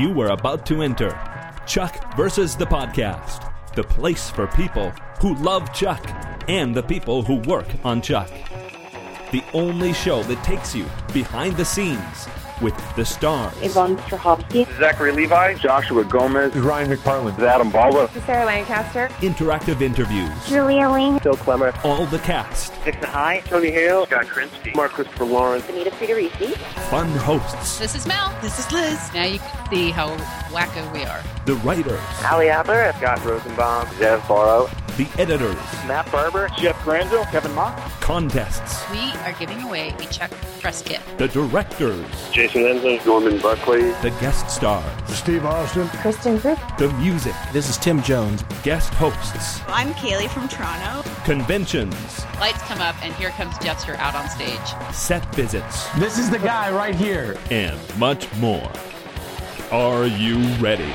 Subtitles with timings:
[0.00, 1.10] You were about to enter.
[1.66, 4.88] Chuck versus the podcast, the place for people
[5.20, 6.02] who love Chuck
[6.48, 8.30] and the people who work on Chuck.
[9.30, 12.28] The only show that takes you behind the scenes
[12.60, 17.38] with the stars, Yvonne Strahovski, Zachary Levi, Joshua Gomez, Ryan McPartlin.
[17.40, 21.72] Adam Baldwin, Sarah Lancaster, interactive interviews, Julia Ling, Phil Klemmer.
[21.84, 26.54] all the cast, Dixon High, Tony Hale, Scott Krinsky, Mark Christopher Lawrence, Anita Friedericy,
[26.90, 28.34] fun hosts, This is Mel.
[28.42, 28.98] This is Liz.
[29.14, 30.08] Now you can see how
[30.50, 31.22] wacko we are.
[31.46, 32.00] the writers,
[32.30, 34.68] Ali Adler, Scott Rosenbaum, Zev Borow,
[35.00, 40.30] the editors, Matt Barber, Jeff Granville, Kevin Mock, contests, We are giving away a Chuck
[40.60, 41.00] press kit.
[41.16, 45.86] the directors, Jason Ensler, Norman Buckley, the guest stars, Steve Austin.
[46.02, 48.42] Kristin Kreuk, the music, This is Tim Jones.
[48.62, 51.08] guest hosts, I'm Kaylee from Toronto.
[51.24, 54.94] conventions, Lights come up, and here comes Jester out on stage.
[54.94, 57.38] set visits, This is the guy right here.
[57.50, 58.70] and much more.
[59.72, 60.92] Are you ready?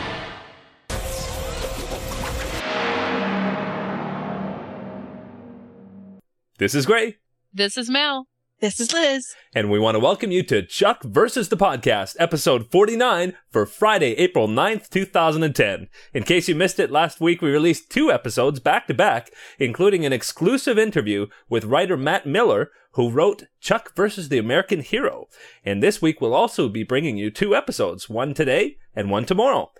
[6.57, 7.17] This is Gray,
[7.53, 8.27] This is Mel.
[8.61, 9.35] This is Liz.
[9.53, 14.13] and we want to welcome you to Chuck versus the Podcast, episode 49 for Friday,
[14.13, 15.89] April 9th, 2010.
[16.13, 20.05] In case you missed it, last week we released two episodes back to back, including
[20.05, 25.27] an exclusive interview with writer Matt Miller, who wrote Chuck versus the American Hero.
[25.65, 29.71] And this week we'll also be bringing you two episodes, one today and one tomorrow.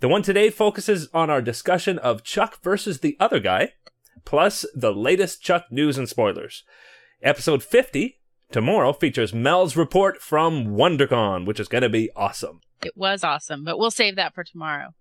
[0.00, 3.74] The one today focuses on our discussion of Chuck versus the other guy,
[4.24, 6.64] plus the latest Chuck news and spoilers.
[7.22, 8.18] Episode 50
[8.50, 12.60] tomorrow features Mel's report from WonderCon, which is going to be awesome.
[12.84, 14.94] It was awesome, but we'll save that for tomorrow.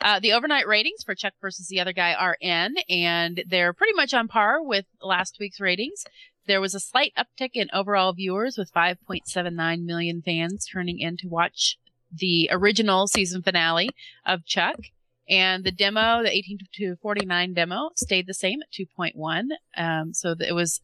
[0.00, 3.92] Uh, the overnight ratings for Chuck versus the other guy are in, and they're pretty
[3.92, 6.04] much on par with last week's ratings.
[6.46, 11.28] There was a slight uptick in overall viewers, with 5.79 million fans turning in to
[11.28, 11.78] watch
[12.10, 13.90] the original season finale
[14.24, 14.76] of Chuck.
[15.30, 19.44] And the demo, the 18 to 49 demo, stayed the same at 2.1.
[19.76, 20.80] Um, so it was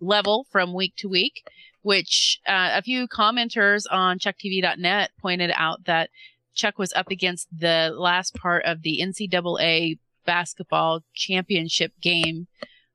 [0.00, 1.46] level from week to week,
[1.82, 6.08] which uh, a few commenters on ChuckTV.net pointed out that
[6.54, 12.46] Chuck was up against the last part of the NCAA basketball championship game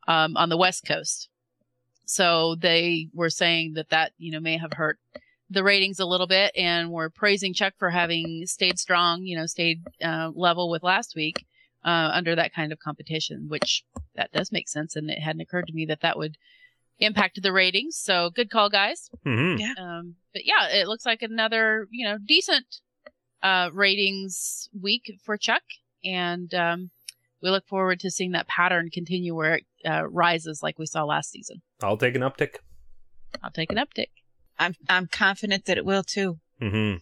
[0.08, 1.30] um, on the West Coast.
[2.06, 5.00] So they were saying that that, you know, may have hurt
[5.50, 9.46] the ratings a little bit and we're praising Chuck for having stayed strong, you know,
[9.46, 11.46] stayed uh, level with last week
[11.84, 13.84] uh, under that kind of competition, which
[14.16, 14.96] that does make sense.
[14.96, 16.38] And it hadn't occurred to me that that would
[17.00, 17.98] impact the ratings.
[17.98, 19.10] So good call, guys.
[19.26, 19.60] Mm-hmm.
[19.60, 19.74] Yeah.
[19.80, 22.82] Um, but yeah, it looks like another, you know, decent
[23.44, 25.64] uh, ratings week for Chuck.
[26.04, 26.90] And um,
[27.42, 31.04] we look forward to seeing that pattern continue where it uh, rises like we saw
[31.04, 31.62] last season.
[31.84, 32.56] I'll take an uptick.
[33.44, 34.10] I'll take an uptick.
[34.58, 36.40] I'm I'm confident that it will too.
[36.62, 36.98] Mm-hmm.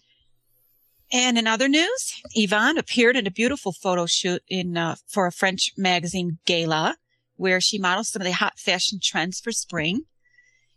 [1.11, 5.31] And in other news, Yvonne appeared in a beautiful photo shoot in uh, for a
[5.31, 6.97] French magazine Gala,
[7.35, 10.05] where she models some of the hot fashion trends for spring.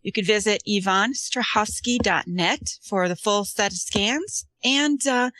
[0.02, 4.46] You could visit yvonnestrahovski.net for the full set of scans.
[4.62, 5.30] And uh,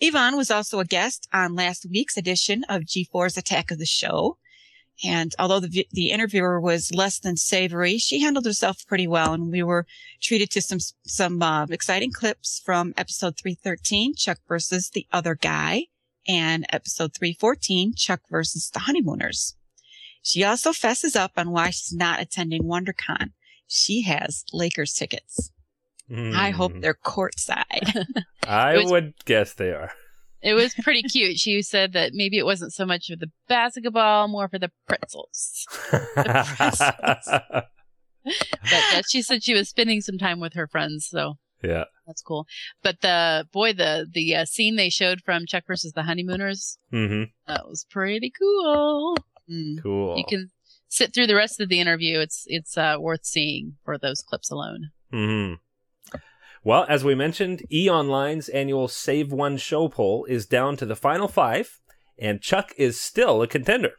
[0.00, 4.38] Yvonne was also a guest on last week's edition of G4's Attack of the Show.
[5.04, 9.32] And although the, the interviewer was less than savory, she handled herself pretty well.
[9.32, 9.86] And we were
[10.22, 15.84] treated to some, some, uh, exciting clips from episode 313, Chuck versus the other guy
[16.28, 19.54] and episode 314, Chuck versus the honeymooners.
[20.22, 23.30] She also fesses up on why she's not attending WonderCon.
[23.66, 25.50] She has Lakers tickets.
[26.12, 28.04] I hope they're courtside.
[28.46, 29.92] I was- would guess they are.
[30.42, 31.38] It was pretty cute.
[31.38, 35.66] She said that maybe it wasn't so much for the basketball, more for the pretzels.
[38.22, 41.84] But uh, she said she was spending some time with her friends, so yeah.
[42.06, 42.46] that's cool.
[42.82, 47.24] But the boy, the the uh, scene they showed from Chuck versus the Honeymooners, Mm-hmm.
[47.46, 49.16] that was pretty cool.
[49.50, 49.82] Mm.
[49.82, 50.18] Cool.
[50.18, 50.50] You can
[50.88, 52.18] sit through the rest of the interview.
[52.20, 54.90] It's it's uh, worth seeing for those clips alone.
[55.10, 55.54] hmm
[56.62, 60.96] Well, as we mentioned, E Online's annual Save One Show poll is down to the
[60.96, 61.80] final five,
[62.18, 63.92] and Chuck is still a contender.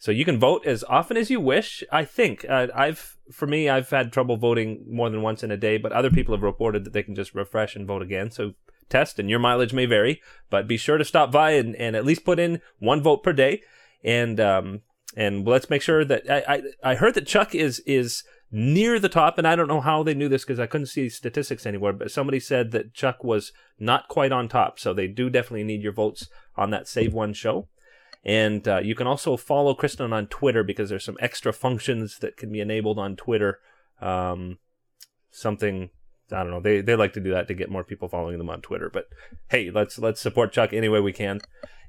[0.00, 1.84] So you can vote as often as you wish.
[1.92, 5.56] I think uh, I've, for me, I've had trouble voting more than once in a
[5.56, 8.30] day, but other people have reported that they can just refresh and vote again.
[8.30, 8.54] So
[8.88, 10.20] test, and your mileage may vary,
[10.50, 13.32] but be sure to stop by and, and at least put in one vote per
[13.32, 13.62] day.
[14.02, 14.80] And um,
[15.16, 16.62] and let's make sure that I, I
[16.92, 20.14] I heard that Chuck is is near the top, and I don't know how they
[20.14, 21.92] knew this because I couldn't see statistics anywhere.
[21.92, 25.82] But somebody said that Chuck was not quite on top, so they do definitely need
[25.82, 27.68] your votes on that Save One show.
[28.24, 32.36] And uh, you can also follow Kristen on Twitter because there's some extra functions that
[32.36, 33.60] can be enabled on Twitter.
[34.00, 34.58] Um,
[35.30, 35.90] something
[36.32, 36.60] I don't know.
[36.60, 38.90] They they like to do that to get more people following them on Twitter.
[38.92, 39.06] But
[39.48, 41.40] hey, let's let's support Chuck any way we can.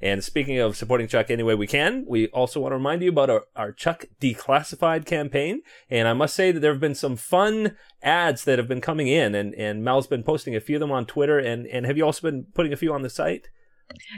[0.01, 3.09] And speaking of supporting Chuck any way we can, we also want to remind you
[3.09, 5.61] about our, our Chuck Declassified campaign.
[5.89, 9.07] And I must say that there have been some fun ads that have been coming
[9.07, 11.37] in, and, and Mel's been posting a few of them on Twitter.
[11.37, 13.49] And, and have you also been putting a few on the site?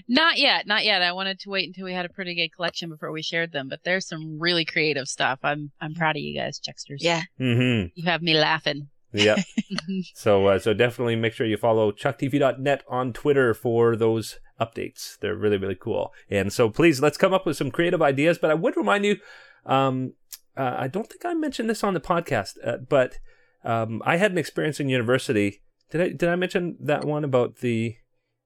[0.08, 1.02] Not yet, not yet.
[1.02, 3.70] I wanted to wait until we had a pretty good collection before we shared them.
[3.70, 5.40] But there's some really creative stuff.
[5.44, 7.00] I'm I'm proud of you guys, Chucksters.
[7.00, 7.24] Yeah.
[7.40, 7.88] Mm-hmm.
[7.96, 8.90] you have me laughing.
[9.14, 9.40] Yep.
[10.16, 15.18] so uh, so definitely make sure you follow chucktv.net on Twitter for those updates.
[15.20, 16.14] They're really really cool.
[16.30, 18.38] And so please let's come up with some creative ideas.
[18.38, 19.18] But I would remind you,
[19.66, 20.14] um,
[20.58, 23.18] uh, I don't think I mentioned this on the podcast, uh, but
[23.64, 25.62] um, I had an experience in university.
[25.92, 27.96] Did I did I mention that one about the?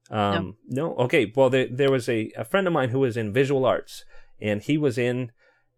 [0.09, 0.95] Um, no.
[0.95, 1.31] Okay.
[1.35, 4.05] Well, there there was a, a friend of mine who was in visual arts,
[4.41, 5.31] and he was in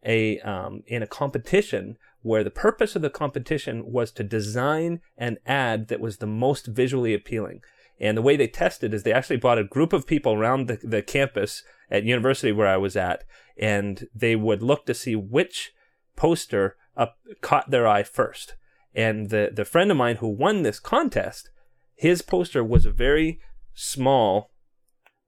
[0.06, 5.38] a um, in a competition where the purpose of the competition was to design an
[5.46, 7.62] ad that was the most visually appealing.
[8.00, 10.80] And the way they tested is they actually brought a group of people around the,
[10.82, 13.24] the campus at university where I was at,
[13.58, 15.72] and they would look to see which
[16.16, 18.56] poster up, caught their eye first.
[18.94, 21.50] And the, the friend of mine who won this contest,
[21.96, 23.40] his poster was a very
[23.74, 24.52] small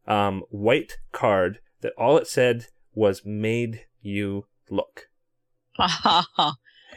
[0.07, 5.07] um, white card that all it said was made you look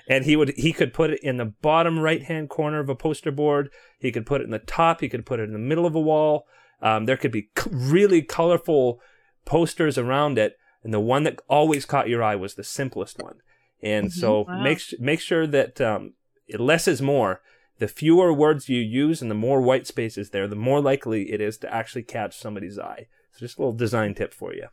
[0.09, 2.95] and he would he could put it in the bottom right hand corner of a
[2.95, 3.71] poster board.
[3.99, 5.01] He could put it in the top.
[5.01, 6.47] He could put it in the middle of a wall.
[6.83, 9.01] Um, there could be c- really colorful
[9.45, 10.57] posters around it.
[10.83, 13.37] And the one that always caught your eye was the simplest one.
[13.83, 14.63] And so Wow.
[14.63, 16.15] make make sure that um,
[16.59, 17.41] less is more.
[17.79, 21.33] The fewer words you use and the more white space is there the more likely
[21.33, 23.07] it is to actually catch somebody's eye.
[23.33, 24.69] So just a little design tip for you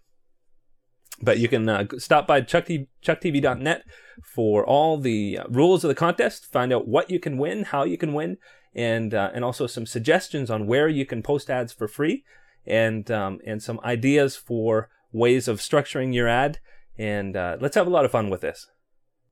[1.21, 3.83] but you can uh, stop by Chuck T- chucktv.net
[4.23, 7.83] for all the uh, rules of the contest, find out what you can win, how
[7.83, 8.37] you can win,
[8.73, 12.23] and uh, and also some suggestions on where you can post ads for free,
[12.65, 16.59] and um, and some ideas for ways of structuring your ad.
[16.97, 18.67] And uh, let's have a lot of fun with this.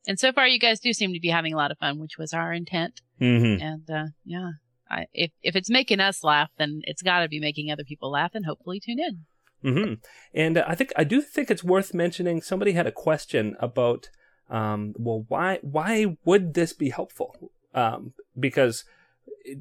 [0.08, 2.18] And so far, you guys do seem to be having a lot of fun, which
[2.18, 3.02] was our intent.
[3.22, 3.62] Mm-hmm.
[3.62, 4.52] And uh, yeah,
[4.90, 8.12] I, if if it's making us laugh, then it's got to be making other people
[8.12, 9.26] laugh, and hopefully tune in.
[9.62, 9.94] Hmm
[10.34, 12.42] And uh, I think I do think it's worth mentioning.
[12.42, 14.10] Somebody had a question about,
[14.50, 17.52] um, well, why why would this be helpful?
[17.74, 18.86] Um, because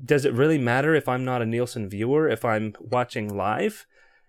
[0.04, 3.86] does it really matter if I'm not a Nielsen viewer if I'm watching live?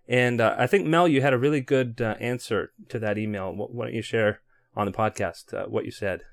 [0.07, 3.53] And uh, I think Mel, you had a really good uh, answer to that email.
[3.53, 4.41] Wh- Why don't you share
[4.75, 6.23] on the podcast uh, what you said?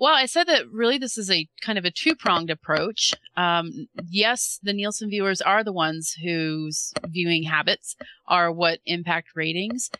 [0.00, 3.12] Well, I said that really this is a kind of a two pronged approach.
[3.36, 9.90] Um, yes, the Nielsen viewers are the ones whose viewing habits are what impact ratings.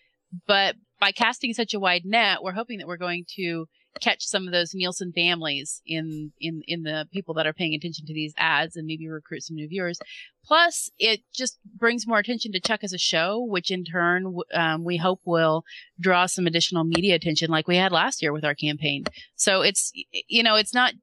[0.47, 3.67] But by casting such a wide net, we're hoping that we're going to
[4.01, 8.07] catch some of those Nielsen families in, in, in the people that are paying attention
[8.07, 9.99] to these ads and maybe recruit some new viewers.
[10.45, 14.85] Plus, it just brings more attention to Chuck as a show, which in turn, um,
[14.85, 15.65] we hope will
[15.99, 19.05] draw some additional media attention like we had last year with our campaign.
[19.35, 19.93] So it's,
[20.29, 20.95] you know, it's not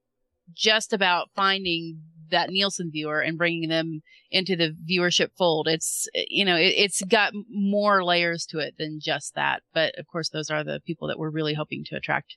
[0.53, 4.01] just about finding that Nielsen viewer and bringing them
[4.31, 5.67] into the viewership fold.
[5.67, 9.61] It's, you know, it, it's got more layers to it than just that.
[9.73, 12.35] But of course, those are the people that we're really hoping to attract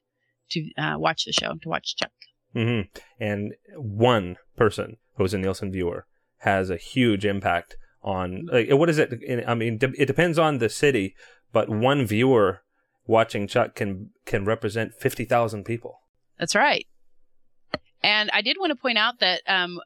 [0.50, 2.12] to uh, watch the show, to watch Chuck.
[2.55, 2.82] hmm
[3.19, 6.07] And one person who's a Nielsen viewer
[6.38, 8.49] has a huge impact on.
[8.50, 9.12] Like, what is it?
[9.47, 11.14] I mean, it depends on the city,
[11.52, 12.62] but one viewer
[13.07, 16.00] watching Chuck can can represent fifty thousand people.
[16.38, 16.87] That's right.
[18.02, 19.78] And I did want to point out that um,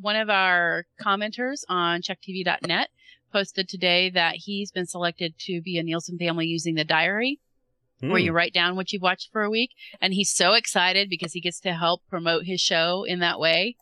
[0.00, 2.88] one of our commenters on ChuckTV.net
[3.30, 7.40] posted today that he's been selected to be a Nielsen family using the diary,
[8.00, 8.24] where Hmm.
[8.26, 9.70] you write down what you've watched for a week.
[10.00, 13.76] And he's so excited because he gets to help promote his show in that way.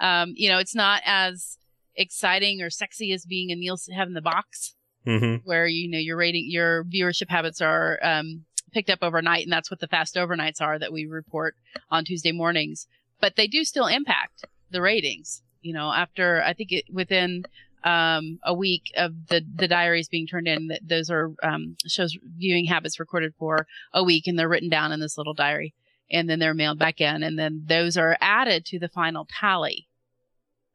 [0.00, 1.56] Um, you know, it's not as
[1.96, 4.74] exciting or sexy as being a Nielsen having the box
[5.06, 5.40] Mhm.
[5.44, 9.70] where you know your rating your viewership habits are um, picked up overnight and that's
[9.70, 11.56] what the fast overnights are that we report
[11.90, 12.86] on tuesday mornings
[13.18, 17.44] but they do still impact the ratings you know after i think it within
[17.84, 22.16] um, a week of the the diaries being turned in that those are um, shows
[22.36, 25.74] viewing habits recorded for a week and they're written down in this little diary.
[26.12, 29.86] And then they're mailed back in and then those are added to the final tally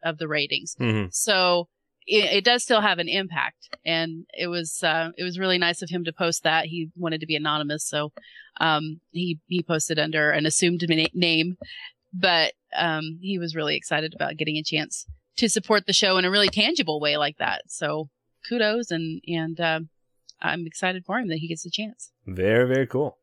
[0.02, 0.76] of the ratings.
[0.80, 1.14] Mhm.
[1.14, 1.68] so
[2.08, 3.76] it, it does still have an impact.
[3.86, 6.66] And it was uh, it was really nice of him to post that.
[6.66, 7.86] He wanted to be anonymous.
[7.86, 8.12] So
[8.60, 10.84] um, he he posted under an assumed
[11.14, 11.58] name.
[12.14, 15.06] But um, he was really excited about getting a chance
[15.38, 18.10] to support the show in a really tangible way like that so
[18.48, 19.80] kudos and and uh,
[20.42, 23.18] i'm excited for him that he gets a chance Very, very cool.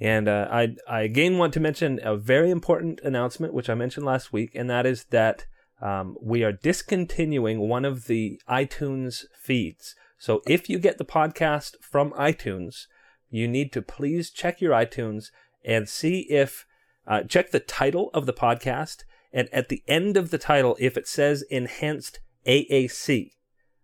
[0.00, 4.04] And uh, I, I again want to mention a very important announcement, which I mentioned
[4.04, 5.46] last week, and that is that
[5.80, 9.94] um, we are discontinuing one of the iTunes feeds.
[10.18, 12.86] So if you get the podcast from iTunes,
[13.30, 15.26] you need to please check your iTunes
[15.64, 16.66] and see if,
[17.06, 19.04] uh, check the title of the podcast.
[19.34, 23.32] And at the end of the title, if it says enhanced AAC,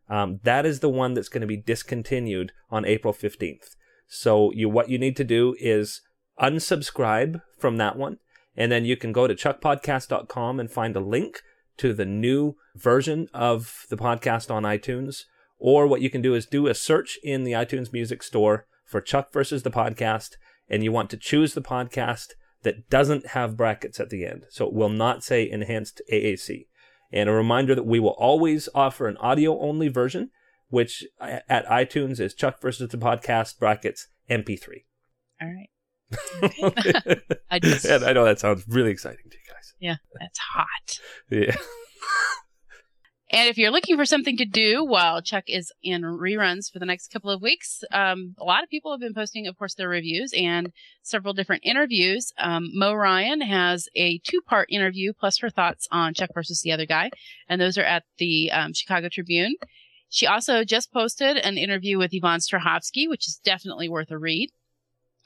[0.08, 3.74] um, that is the one that's going to be discontinued on April 15th.
[4.06, 6.02] So you, what you need to do is
[6.40, 8.18] unsubscribe from that one.
[8.56, 11.40] And then you can go to chuckpodcast.com and find a link
[11.78, 15.22] to the new version of the podcast on iTunes.
[15.58, 19.00] Or what you can do is do a search in the iTunes Music Store for
[19.00, 20.30] Chuck versus the podcast,
[20.68, 22.30] and you want to choose the podcast
[22.62, 24.44] that doesn't have brackets at the end.
[24.50, 26.66] So it will not say enhanced AAC.
[27.12, 30.30] And a reminder that we will always offer an audio only version,
[30.68, 34.84] which uh, at iTunes is Chuck versus the podcast brackets MP3.
[35.40, 35.70] All right.
[37.50, 39.74] I just, and I know that sounds really exciting to you guys.
[39.78, 40.98] yeah, that's hot.
[41.30, 41.56] Yeah.
[43.32, 46.86] And if you're looking for something to do while Chuck is in reruns for the
[46.86, 49.88] next couple of weeks, um, a lot of people have been posting, of course, their
[49.88, 50.72] reviews and
[51.02, 52.32] several different interviews.
[52.38, 56.72] Um, Mo Ryan has a two part interview plus her thoughts on Chuck versus the
[56.72, 57.10] other guy,
[57.48, 59.54] and those are at the um, Chicago Tribune.
[60.08, 64.50] She also just posted an interview with Yvonne Strahovski, which is definitely worth a read.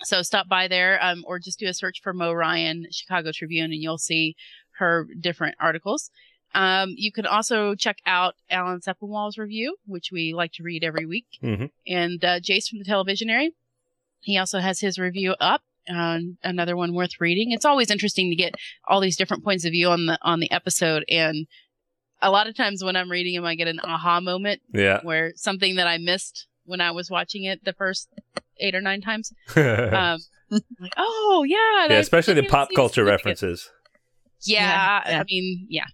[0.03, 3.73] So stop by there, um, or just do a search for Mo Ryan Chicago Tribune,
[3.73, 4.37] and you'll see
[4.73, 6.11] her different articles.
[6.55, 11.05] Um, you can also check out Alan Sepinwall's review, which we like to read every
[11.07, 11.71] week, Mhm.
[11.87, 13.49] and uh, Jace from the Televisionary.
[14.21, 15.63] He also has his review up.
[15.93, 17.51] Uh, another one worth reading.
[17.53, 18.55] It's always interesting to get
[18.89, 21.47] all these different points of view on the on the episode, and
[22.23, 25.01] a lot of times when I'm reading them, I get an aha moment Yeah.
[25.03, 28.09] where something that I missed when I was watching it the first
[28.61, 29.33] eight or nine times.
[29.57, 30.21] Um,
[30.81, 33.69] like, oh yeah, yeah, especially the pop culture references.
[34.47, 35.21] Yeah, Yeah, yeah.
[35.21, 35.87] I mean, yeah.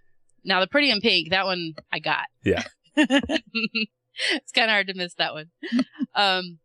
[0.44, 2.26] Now the Pretty in Pink, that one I got.
[2.44, 2.64] Yeah.
[2.96, 5.50] it's kind of hard to miss that one.
[6.14, 6.58] um,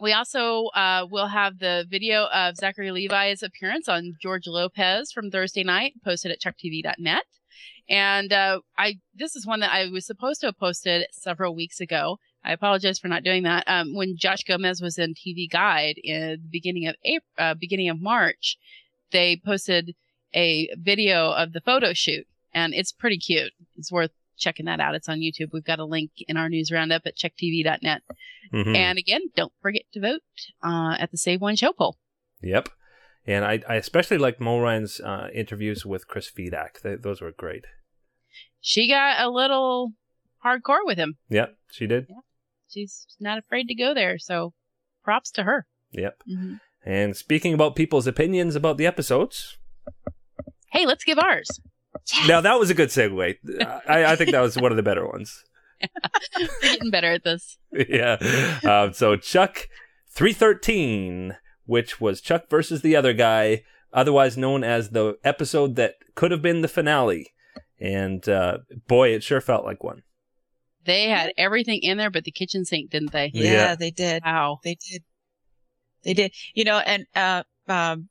[0.00, 5.30] we also uh, will have the video of Zachary Levi's appearance on George Lopez from
[5.30, 7.24] Thursday night, posted at chucktv.net.
[7.90, 11.80] And uh, I this is one that I was supposed to have posted several weeks
[11.80, 12.18] ago.
[12.44, 13.64] I apologize for not doing that.
[13.66, 17.88] Um, when Josh Gomez was in TV Guide in the beginning of April, uh, beginning
[17.88, 18.58] of March,
[19.10, 19.94] they posted
[20.34, 23.52] a video of the photo shoot, and it's pretty cute.
[23.76, 24.94] It's worth checking that out.
[24.94, 25.48] It's on YouTube.
[25.52, 28.02] We've got a link in our news roundup at chucktv.net.
[28.52, 28.76] Mhm.
[28.76, 30.22] And again, don't forget to vote
[30.62, 31.96] uh, at the Save One Show poll.
[32.42, 32.68] Yep.
[33.26, 36.80] And I, I especially liked Mo Ryan's uh, interviews with Chris Fedak.
[36.82, 37.64] Th those were great.
[38.60, 39.92] She got a little
[40.44, 41.18] hardcore with him.
[41.28, 42.06] Yep, she did.
[42.68, 44.54] She's not afraid to go there, so
[45.04, 45.66] props to her.
[45.92, 46.22] Yep.
[46.30, 46.60] Mhm.
[46.86, 49.58] And speaking about people's opinions about the episodes,
[50.70, 51.60] Hey, let's give ours.
[52.26, 53.36] Now that was a good segue.
[53.88, 55.44] I, I think that was one of the better ones.
[56.38, 57.56] We're getting better at this.
[57.72, 58.16] yeah.
[58.64, 59.68] Um, so Chuck
[60.10, 66.30] 313, which was Chuck versus the other guy, otherwise known as the episode that could
[66.30, 67.32] have been the finale.
[67.80, 70.02] And uh, boy, it sure felt like one.
[70.84, 73.30] They had everything in there but the kitchen sink, didn't they?
[73.34, 73.74] Yeah, Yeah.
[73.76, 74.22] they did.
[74.24, 74.58] Wow.
[74.64, 75.04] They did.
[76.02, 76.32] They did.
[76.54, 78.08] You know, and uh, um,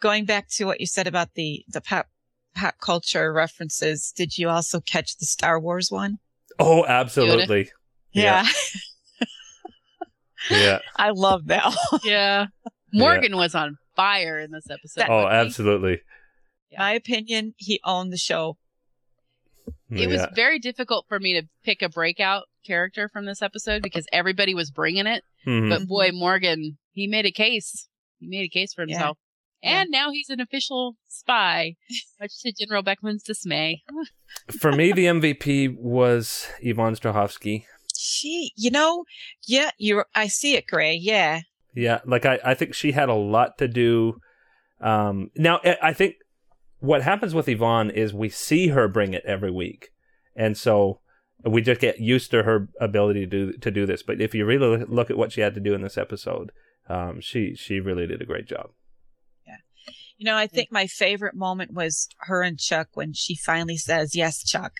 [0.00, 2.08] going back to what you said about the the pop
[2.56, 6.18] pop culture references, did you also catch the Star Wars one?
[6.58, 7.70] Oh, absolutely.
[8.12, 8.46] Yeah.
[10.50, 10.78] Yeah.
[10.96, 11.64] I love that.
[11.90, 12.00] one.
[12.04, 12.46] Yeah.
[12.92, 15.06] Morgan was on fire in this episode.
[15.08, 15.38] Oh, wasn't he?
[15.46, 16.00] absolutely.
[16.78, 18.56] My opinion, he owned the show.
[19.90, 24.06] It was very difficult for me to pick a breakout character from this episode because
[24.12, 25.22] everybody was bringing it.
[25.46, 25.70] Mhm.
[25.70, 27.88] But boy, Morgan, he made a case.
[28.18, 28.94] He made a case for Yeah.
[28.96, 29.18] himself.
[29.66, 29.82] Yeah.
[29.82, 31.76] And now he's an official spy,
[32.20, 33.82] much to General Beckman's dismay.
[34.60, 37.64] For me, the MVP was Yvonne Strahovski.
[37.96, 39.04] She, you know,
[39.46, 40.04] yeah, you.
[40.14, 40.94] I see it, Gray.
[40.94, 41.40] Yeah,
[41.74, 44.20] Yeah, like I, I think she had a lot to do.
[44.80, 46.16] Um, now, I I think
[46.80, 49.90] what happens with Yvonne is we see her bring it every week,
[50.34, 51.00] and so
[51.44, 54.02] we just get used to her ability to do to do this.
[54.02, 56.52] But if you really look at what she had to do in this episode,
[56.88, 58.70] um, she she really did a great job.
[60.18, 64.14] You know, I think my favorite moment was her and Chuck when she finally says,
[64.16, 64.72] "Yes, Chuck,"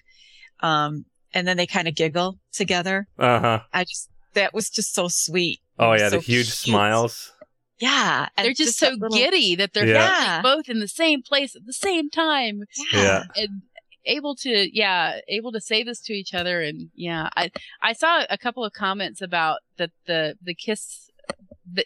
[0.60, 3.08] um, and then they kind of giggle together.
[3.18, 3.60] Uh huh.
[3.72, 5.60] I just that was just so sweet.
[5.78, 6.54] Oh yeah, so the huge cute.
[6.54, 7.32] smiles.
[7.78, 9.94] Yeah, and They're just, so that little- giddy that they're Yeah.
[10.22, 10.40] Yeah.
[10.42, 13.24] both in the same place at the same time Yeah.
[13.36, 13.62] and
[14.06, 16.62] able to, yeah, able to say this to each other.
[16.62, 17.50] And yeah, I,
[17.82, 21.10] I saw a couple of comments about that the, the kiss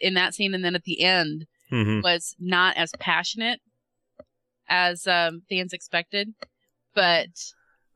[0.01, 3.59] in that scene and then at the end hmm was not as passionate
[4.69, 6.33] as um, fans expected.
[6.93, 7.29] But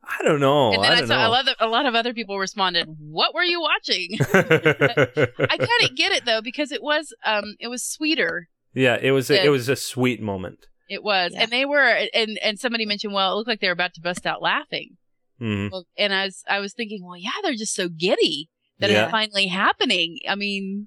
[0.02, 0.72] I don't know.
[0.72, 1.30] and then I I, don't saw a know.
[1.30, 5.96] lot, of, a lot of other people responded, "What were you watching?" I kind of
[5.96, 8.48] get it though because it was um it was sweeter.
[8.74, 10.66] yeah, it was a, it was a sweet moment.
[10.88, 11.42] It was, Yeah.
[11.42, 11.80] and they were,
[12.14, 14.96] and and somebody mentioned, well, it looked like they were about to bust out laughing.
[15.40, 15.70] Mhm.
[15.72, 19.02] Well, and I was I was thinking, well, yeah, they're just so giddy that Yeah.
[19.04, 20.18] it's finally happening.
[20.28, 20.86] I mean,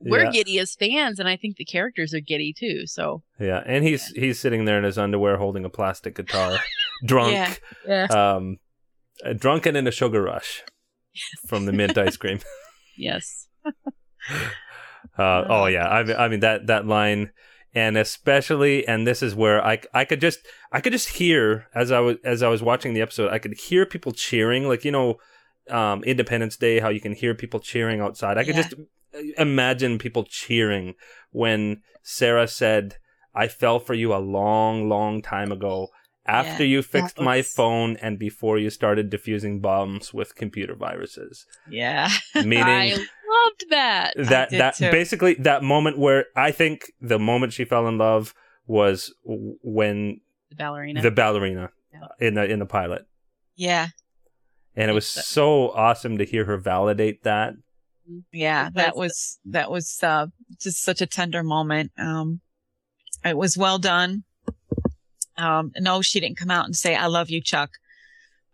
[0.00, 0.30] we're Yeah.
[0.30, 2.86] giddy as fans, and I think the characters are giddy too.
[2.86, 6.58] So Yeah, and he's he's sitting there in his underwear holding a plastic guitar,
[7.04, 7.54] drunk, Yeah.
[7.86, 8.58] yeah, um,
[9.36, 10.62] drunken in a sugar rush
[11.48, 12.38] from the mint ice cream.
[12.96, 13.48] yes,
[15.16, 17.30] Uh, oh yeah, I mean, I mean that that line,
[17.74, 20.40] and especially, and this is where I I could just
[20.72, 23.54] I could just hear as I was as I was watching the episode, I could
[23.54, 25.16] hear people cheering, like you know,
[25.70, 28.38] um, Independence Day, how you can hear people cheering outside.
[28.38, 28.62] I could Yeah.
[28.62, 28.74] just
[29.36, 30.94] imagine people cheering
[31.30, 32.96] when Sarah said,
[33.34, 35.88] "I fell for you a long, long time ago."
[36.26, 41.46] After Yeah, you fixed my phone and before you started diffusing bombs with computer viruses,
[41.70, 42.10] Yeah.
[42.34, 44.12] meaning I loved that.
[44.16, 44.90] that that too.
[44.90, 48.34] basically that moment where I think the moment she fell in love
[48.66, 50.20] was when
[50.50, 51.00] The ballerina.
[51.00, 52.08] the ballerina Yeah.
[52.20, 53.06] in the in the pilot,
[53.56, 53.86] Yeah.
[54.76, 57.54] and it was so awesome to hear her validate that.
[58.32, 58.70] Yeah.
[58.74, 60.26] That was- was, that was, uh,
[60.60, 61.92] just such a tender moment.
[61.98, 62.40] Um,
[63.24, 64.24] it was well done.
[65.36, 67.70] Um, no, she didn't come out and say, I love you, Chuck,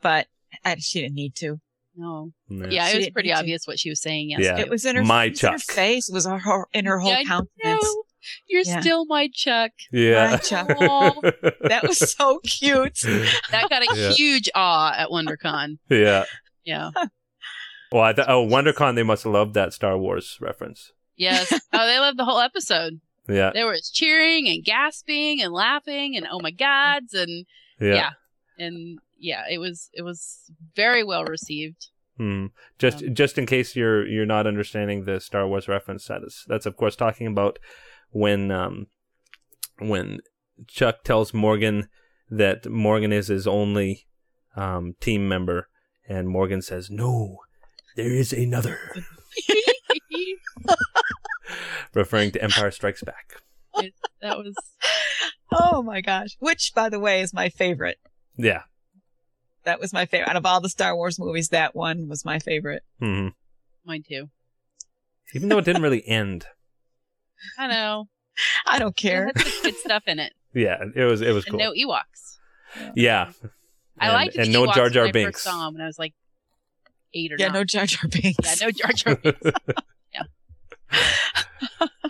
[0.02, 0.26] but
[0.64, 1.60] I, she didn't need to.
[1.96, 2.66] no, Yeah.
[2.68, 3.40] yeah, it was pretty need to.
[3.40, 4.30] obvious what she was saying.
[4.30, 4.58] Yeah.
[4.58, 5.66] It was in her, My it was in her Chuck.
[5.74, 7.86] face, was her, in her whole Yeah, countenance.
[8.46, 8.80] You're Yeah.
[8.80, 9.70] still my Chuck.
[9.92, 10.68] yeah, My Chuck.
[11.62, 12.98] That was so cute.
[13.50, 14.10] That got a Yeah.
[14.10, 15.78] huge awe at WonderCon.
[15.88, 16.24] yeah.
[16.64, 16.90] Yeah.
[17.94, 20.90] Well, I th- oh, WonderCon, they must have loved that Star Wars reference.
[21.16, 21.52] Yes.
[21.72, 23.00] Oh, they loved the whole episode.
[23.28, 27.46] Yeah, There was cheering and gasping and laughing and oh my gods and
[27.80, 27.94] yeah.
[27.94, 28.10] yeah.
[28.58, 31.86] and yeah, it was it was very well received.
[32.16, 32.46] Hmm.
[32.80, 36.44] Just Um, just in case you're you're not understanding the Star Wars reference, that is
[36.48, 37.60] that's of course talking about
[38.10, 38.88] when um
[39.78, 40.18] when
[40.66, 41.88] Chuck tells Morgan
[42.28, 44.06] that Morgan is his only
[44.56, 45.68] um team member,
[46.08, 47.38] and Morgan says, "No,
[47.96, 48.78] there is another,"
[51.94, 53.40] referring to Empire Strikes Back.
[54.22, 54.54] that was
[55.52, 56.36] Oh my gosh.
[56.40, 57.98] Which, by the way, is my favorite.
[58.36, 58.62] Yeah.
[59.64, 60.28] That was my favorite.
[60.30, 62.82] Out of all the Star Wars movies, that one was my favorite.
[63.00, 63.28] Mm-hmm.
[63.84, 64.30] mine too.
[65.34, 66.46] Even though it didn't really end.
[67.58, 68.06] I know.
[68.66, 69.26] I don't It care.
[69.26, 70.32] had some good stuff in it.
[70.54, 71.60] Yeah, it was it was And cool.
[71.60, 72.92] no Ewoks.
[72.96, 73.30] yeah.
[73.98, 75.42] I And- liked and the no Ewoks Jar Jar when I Binks.
[75.42, 76.14] first saw 'em when I was like
[77.14, 77.54] eight or Yeah, nine.
[77.54, 78.36] no Jar Jar Binks.
[78.60, 79.40] yeah, no Jar Jar Binks.
[80.14, 80.22] yeah.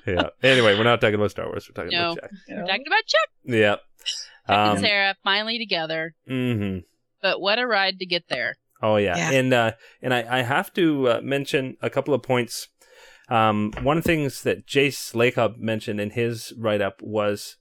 [0.07, 0.29] Yeah.
[0.43, 1.69] Anyway, we're not talking about Star Wars.
[1.69, 2.12] We're talking No.
[2.12, 2.31] about Jack.
[2.49, 3.77] We're talking about Chuck, Yeah.
[4.05, 6.14] Chuck Um, and Sarah finally together.
[6.27, 6.79] hmm
[7.23, 8.57] But what a ride to get there.
[8.83, 9.31] Oh yeah, Yeah.
[9.38, 12.69] and uh, and I, I have to uh, mention a couple of points.
[13.31, 17.57] Um, one of the things that Jace Lacob mentioned in his write up was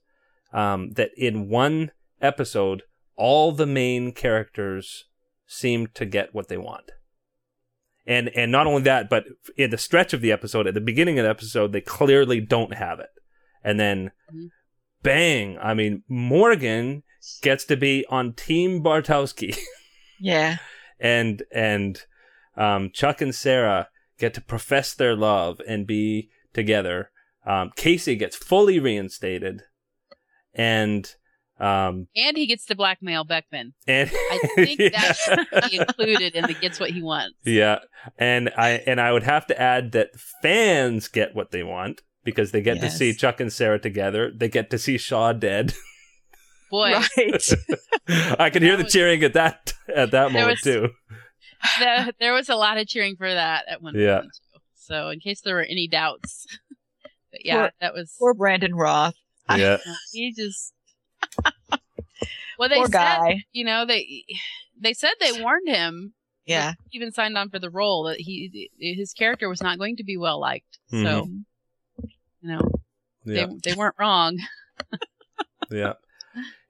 [0.52, 2.82] um, that in one episode,
[3.16, 5.06] all the main characters
[5.46, 6.90] seem to get what they want.
[8.06, 9.24] And and not only that, but
[9.56, 12.74] in the stretch of the episode, at the beginning of the episode, they clearly don't
[12.74, 13.08] have it.
[13.62, 14.50] And then Mhm.
[15.02, 17.02] bang, I mean, Morgan
[17.40, 19.56] gets to be on Team Bartowski.
[20.20, 20.56] Yeah.
[21.00, 22.02] and and
[22.56, 23.88] um, Chuck and Sarah
[24.18, 27.10] get to profess their love and be together.
[27.44, 29.62] Um, Casey gets fully reinstated,
[30.54, 31.12] and
[31.60, 33.74] um, And he gets to blackmail Beckman.
[33.86, 34.88] and I think yeah.
[34.90, 37.36] that should be included in the gets what he wants.
[37.44, 37.78] yeah,
[38.18, 40.10] and I and I would have to add that
[40.42, 42.92] fans get what they want because they get Yes.
[42.92, 44.32] to see Chuck and Sarah together.
[44.34, 45.74] They get to see Shaw dead.
[46.70, 47.48] Boy, Right.
[48.40, 50.88] I could hear That the cheering at that at that moment was- too.
[51.78, 54.20] the, there was a lot of cheering for that at one Yeah.
[54.20, 54.32] point.
[54.52, 54.58] too.
[54.74, 56.46] So in case there were any doubts,
[57.30, 59.14] but yeah, Poor- that was Poor Brandon Routh.
[59.48, 59.78] Yeah,
[60.12, 60.72] he just.
[62.58, 63.44] Well, they Poor said, guy.
[63.52, 64.24] you know, they
[64.80, 66.14] they said they warned him.
[66.46, 66.74] Yeah.
[66.90, 70.04] he even signed on for the role that he his character was not going to
[70.04, 70.78] be well liked.
[70.90, 71.42] So Mhm.
[71.98, 72.08] you
[72.48, 72.60] know,
[73.24, 73.46] yeah.
[73.46, 74.38] they they weren't wrong.
[75.70, 75.94] yeah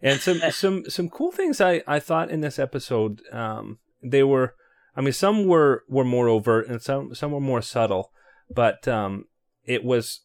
[0.01, 4.55] and some some some cool things i i thought in this episode um they were
[4.95, 8.13] i mean some were were more overt and some some were more subtle
[8.55, 9.25] but um
[9.65, 10.21] it was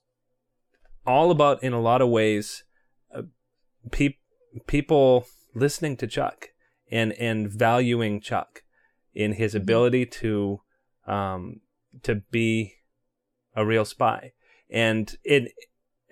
[1.07, 2.63] all about in a lot of ways
[3.91, 4.17] peop
[4.67, 6.49] people listening to chuck
[6.91, 8.63] and and valuing chuck
[9.13, 10.61] in his ability to
[11.07, 11.61] um
[12.03, 12.75] to be
[13.55, 14.31] a real spy
[14.69, 15.51] and it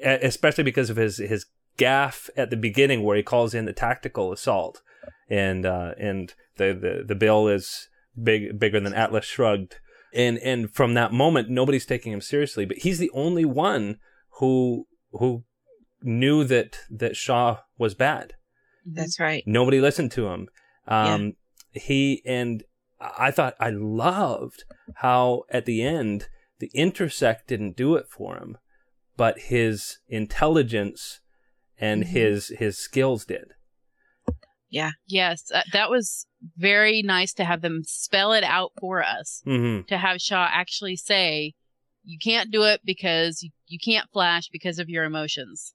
[0.04, 1.46] especially because of his his
[1.78, 4.82] gaff at the beginning where he calls in the tactical assault
[5.30, 7.90] and uh, and the, the the bill is
[8.22, 9.76] big bigger than Atlas Shrugged,
[10.14, 12.66] and and from that moment, nobody's taking him seriously.
[12.66, 13.98] But he's the only one
[14.40, 15.44] who who
[16.02, 18.34] knew that that Shaw was bad.
[18.86, 19.44] That's right.
[19.46, 20.48] Nobody listened to him.
[20.88, 21.34] Um,
[21.74, 22.64] He and
[23.00, 24.64] I thought I loved
[24.96, 26.30] how at the end
[26.60, 28.58] the intersect didn't do it for him,
[29.16, 31.20] but his intelligence
[31.78, 32.08] and Mhm.
[32.08, 33.50] his his skills did.
[34.70, 34.92] Yeah.
[35.06, 36.26] Yes, uh, that was
[36.58, 39.42] very nice to have them spell it out for us.
[39.46, 41.54] hmm To have Shaw actually say,
[42.04, 45.74] "You can't do it because you, you can't flash because of your emotions,"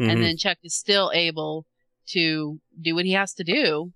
[0.00, 0.10] Mm-hmm.
[0.10, 1.66] and then Chuck is still able
[2.08, 3.92] to do what he has to do,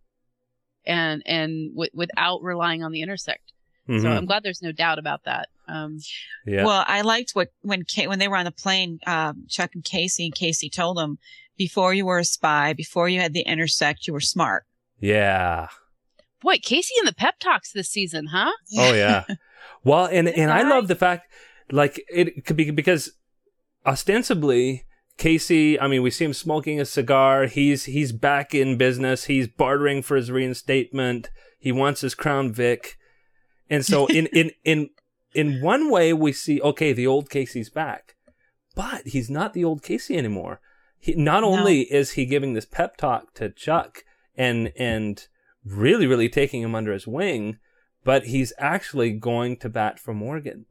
[0.86, 3.52] and and w- without relying on the intersect.
[3.86, 5.48] So I'm glad there's no doubt about that.
[5.68, 6.54] Um, Mm-hmm.
[6.54, 6.64] yeah.
[6.64, 9.84] Well, I liked what when Ka- when they were on the plane, um, Chuck and
[9.84, 11.18] Casey, and Casey told them,
[11.58, 14.64] before you were a spy, before you had the intersect, you were smart.
[15.00, 15.68] yeah.
[16.42, 18.52] boy, Casey and the pep talks this season, huh?
[18.78, 19.24] Oh yeah.
[19.84, 21.30] Well, and and I love the fact,
[21.70, 23.12] like it could be because
[23.86, 24.84] ostensibly
[25.16, 25.78] Casey.
[25.78, 27.46] I mean, we see him smoking a cigar.
[27.46, 29.24] He's he's back in business.
[29.24, 31.30] He's bartering for his reinstatement.
[31.58, 32.96] He wants his Crown Vic,
[33.70, 34.90] and so in in in
[35.34, 38.16] in one way we see okay, the old Casey's back,
[38.74, 40.60] but he's not the old Casey anymore.
[40.98, 41.48] He, not No.
[41.52, 44.04] only is he giving this pep talk to Chuck
[44.36, 45.26] and and
[45.64, 47.58] really really taking him under his wing,
[48.04, 50.66] but he's actually going to bat for Morgan.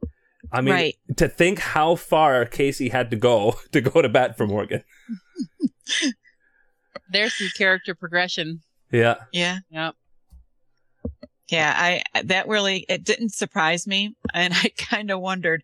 [0.54, 0.94] I mean, Right.
[1.16, 4.82] to think how far Casey had to go to go to bat for Morgan.
[7.10, 8.62] There's some character progression.
[8.90, 9.16] Yeah.
[9.32, 9.58] Yeah.
[9.70, 9.94] Yep.
[11.48, 11.74] Yeah.
[11.76, 14.16] I, that really, it didn't surprise me.
[14.32, 15.62] And I kind of wondered,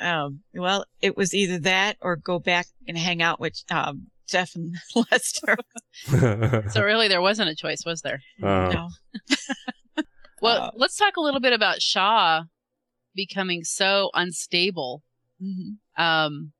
[0.00, 4.54] um, well, it was either that or go back and hang out with, um, Jeff
[4.54, 4.76] and
[5.10, 5.56] Lester.
[6.70, 8.22] So really, there wasn't a choice, was there?
[8.42, 8.88] Uh, No.
[10.40, 12.44] Well, Uh, let's talk a little bit about Shaw
[13.14, 15.02] becoming so unstable,
[15.42, 15.78] Mhm.
[15.96, 16.52] um,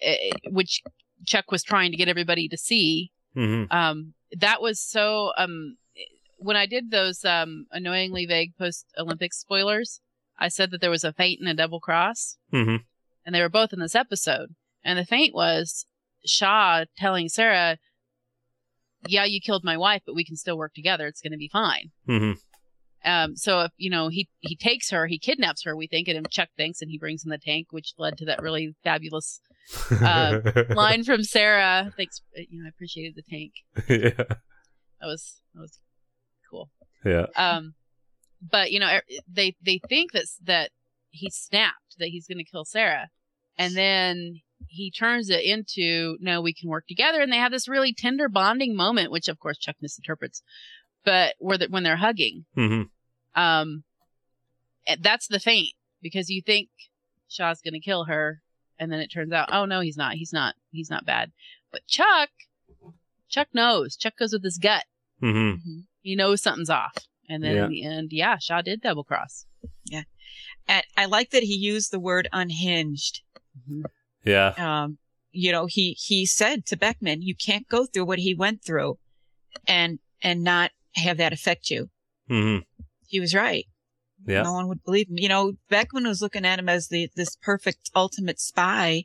[0.00, 0.82] eh, which
[1.26, 3.10] Chuck was trying to get everybody to see.
[3.36, 3.66] mhm.
[3.72, 5.32] Um, that was so.
[5.36, 5.76] Um,
[6.36, 10.00] when I did those um, annoyingly vague post Olympic spoilers,
[10.38, 12.84] I said that there was a feint and a double cross, Mhm.
[13.24, 14.54] and they were both in this episode.
[14.84, 15.86] And the feint was
[16.26, 17.78] Shaw telling Sarah,
[19.06, 21.06] "Yeah, you killed my wife, but we can still work together.
[21.06, 22.38] It's going to be fine." Mhm.
[23.04, 25.76] Um, so if you know he he takes her, he kidnaps her.
[25.76, 28.42] We think, and Chuck thinks, and he brings in the tank, which led to that
[28.42, 29.40] really fabulous
[29.90, 30.40] Uh,
[30.70, 31.92] line from Sarah.
[31.96, 33.52] Thanks, you know, I appreciated the tank.
[33.88, 34.24] yeah.
[35.00, 35.78] That was that was
[36.50, 36.70] cool.
[37.04, 37.26] Yeah.
[37.36, 37.74] Um,
[38.40, 40.70] but you know, er- they they think that that
[41.10, 43.08] he snapped that he's going to kill Sarah,
[43.58, 47.68] and then he turns it into no, we can work together, and they have this
[47.68, 50.42] really tender bonding moment, which of course Chuck misinterprets,
[51.04, 52.88] but where the, when they're hugging, Mhm.
[53.34, 53.84] um,
[55.00, 55.70] that's the feint
[56.02, 56.68] because you think
[57.28, 58.42] Shaw's going to kill her,
[58.78, 60.14] and then it turns out, oh no, he's not.
[60.14, 60.54] He's not.
[60.70, 61.32] He's not bad.
[61.72, 62.30] But Chuck,
[63.28, 63.96] Chuck knows.
[63.96, 64.84] Chuck goes with his gut.
[65.22, 65.84] Mhm.
[66.02, 66.96] He knows something's off.
[67.28, 67.64] And then Yeah.
[67.64, 69.46] in the end, yeah, Shaw did double cross.
[69.86, 70.02] Yeah,
[70.68, 73.22] and I like that he used the word unhinged.
[74.24, 74.48] Yeah.
[74.58, 74.98] um,
[75.32, 78.98] you know, he, he said to Beckman, you can't go through what he went through
[79.66, 81.90] and, and not have that affect you.
[82.30, 82.64] Mhm.
[83.06, 83.66] He was right.
[84.26, 84.42] Yeah.
[84.42, 85.18] No one would believe him.
[85.18, 89.04] You know, Beckman was looking at him as the, this perfect ultimate spy.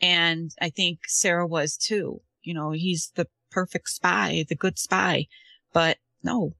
[0.00, 2.20] And I think Sarah was too.
[2.42, 5.26] You know, he's the perfect spy, the good spy.
[5.72, 6.54] But no,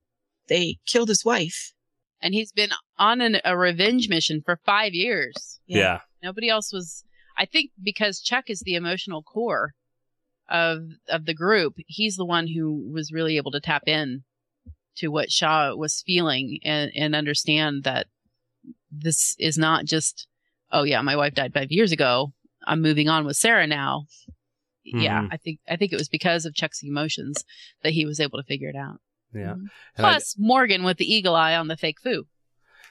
[0.49, 1.73] they killed his wife.
[2.21, 5.61] And he's been on an, a revenge mission for five years.
[5.67, 5.79] Yeah.
[5.79, 6.01] Yeah.
[6.23, 7.05] Nobody else was,
[7.37, 9.75] I think because Chuck is the emotional core
[10.49, 14.25] of, of the group, he's the one who was really able to tap in
[14.99, 18.07] to what Shaw was feeling and, and understand that
[18.91, 20.27] this is not just,
[20.73, 22.33] oh yeah, my wife died five years ago.
[22.67, 24.07] I'm moving on with Sarah now.
[24.85, 25.29] Yeah, Mhm.
[25.33, 27.45] I think I think it was because of Chuck's emotions
[27.83, 29.01] that he was able to figure it out.
[29.35, 29.55] Yeah.
[29.55, 29.69] Mhm.
[29.97, 32.27] And I- Plus Morgan with the eagle eye on the fake foo.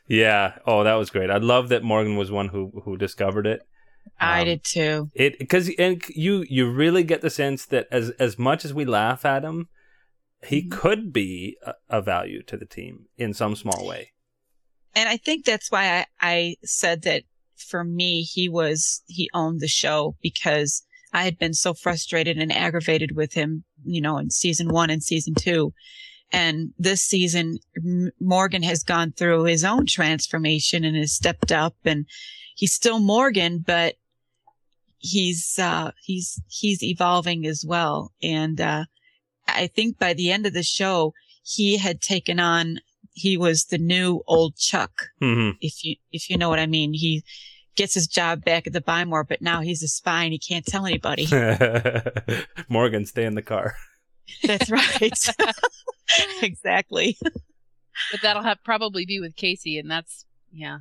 [0.07, 0.59] yeah.
[0.65, 1.29] Oh, that was great.
[1.31, 3.61] I love that Morgan was one who who discovered it.
[4.19, 5.11] I Um, did too.
[5.15, 8.85] It because and you you really get the sense that as as much as we
[8.85, 9.67] laugh at him,
[10.45, 10.71] he Mhm.
[10.71, 14.11] could be a, a value to the team in some small way.
[14.95, 17.23] And I think that's why I, I said that
[17.55, 22.51] for me, he was, he owned the show because I had been so frustrated and
[22.51, 25.73] aggravated with him, you know, in season one and season two.
[26.31, 27.59] And this season,
[28.19, 32.05] Morgan has gone through his own transformation and has stepped up and
[32.55, 33.95] he's still Morgan, but
[34.97, 38.11] he's, uh, he's, he's evolving as well.
[38.21, 38.85] And, uh,
[39.47, 42.79] I think by the end of the show, he had taken on,
[43.13, 45.07] he was the new old Chuck.
[45.19, 47.23] hmm If you, if you know what I mean, he
[47.75, 50.39] gets his job back at the Buy More, but now he's a spy and he
[50.39, 51.27] can't tell anybody.
[52.69, 53.75] Morgan, stay in the car.
[54.43, 55.11] That's right.
[56.41, 57.17] exactly.
[58.11, 60.79] But that'll have probably be with Casey, and that's yeah,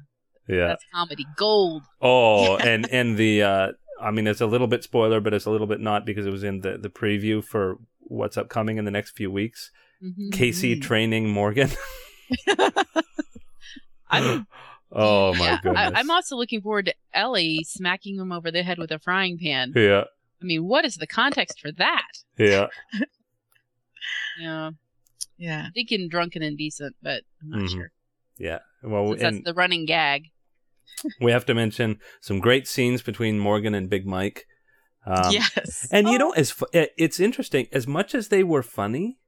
[0.49, 0.69] Yeah.
[0.69, 1.83] that's comedy gold.
[2.01, 5.51] Oh, and and the uh I mean it's a little bit spoiler, but it's a
[5.51, 8.91] little bit not because it was in the the preview for what's upcoming in the
[8.91, 9.71] next few weeks.
[10.03, 10.33] Mhm.
[10.33, 11.71] Casey training Morgan.
[14.09, 14.47] I'm-
[14.93, 15.93] oh my goodness.
[15.95, 19.39] I, I'm also looking forward to Ellie smacking him over the head with a frying
[19.39, 19.73] pan.
[19.75, 20.05] yeah,
[20.41, 22.09] I mean, what is the context for that?
[22.39, 22.67] yeah.
[24.39, 24.71] Yeah,
[25.39, 25.69] Yeah.
[25.75, 27.71] thinking drunk and indecent, but I'm not Mhm.
[27.73, 27.93] sure.
[28.39, 28.59] Yeah.
[28.83, 30.27] Well, Since that's the running gag.
[31.21, 34.47] we have to mention some great scenes between Morgan and Big Mike.
[35.07, 35.87] Um, yes.
[35.93, 37.69] And you know, as fu- it's interesting.
[37.73, 39.19] As much as they were funny,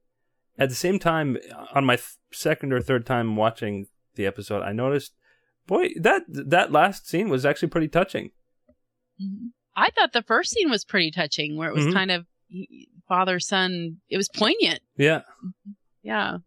[0.58, 1.38] at the same time,
[1.74, 3.86] on my th- second or third time watching
[4.16, 5.12] the episode, I noticed,
[5.66, 8.32] boy, that that last scene was actually pretty touching.
[9.22, 9.50] Mhm.
[9.76, 11.92] I thought the first scene was pretty touching, where it was Mhm.
[11.92, 12.26] kind of
[13.06, 14.00] father son.
[14.08, 14.80] It was poignant.
[14.96, 15.22] Yeah,
[16.02, 16.38] Yeah,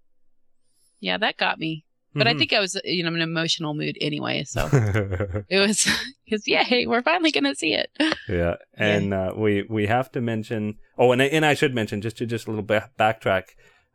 [1.00, 1.86] yeah, that got me.
[2.14, 2.40] But I Mhm.
[2.40, 4.44] think I was, you know, in an emotional mood anyway.
[4.44, 4.68] So
[5.50, 5.88] it was
[6.26, 7.90] because yay, we're finally gonna see it.
[8.30, 10.76] yeah, and uh, we we have to mention.
[10.98, 13.44] Oh, and I, and I should mention just to just a little ba- backtrack.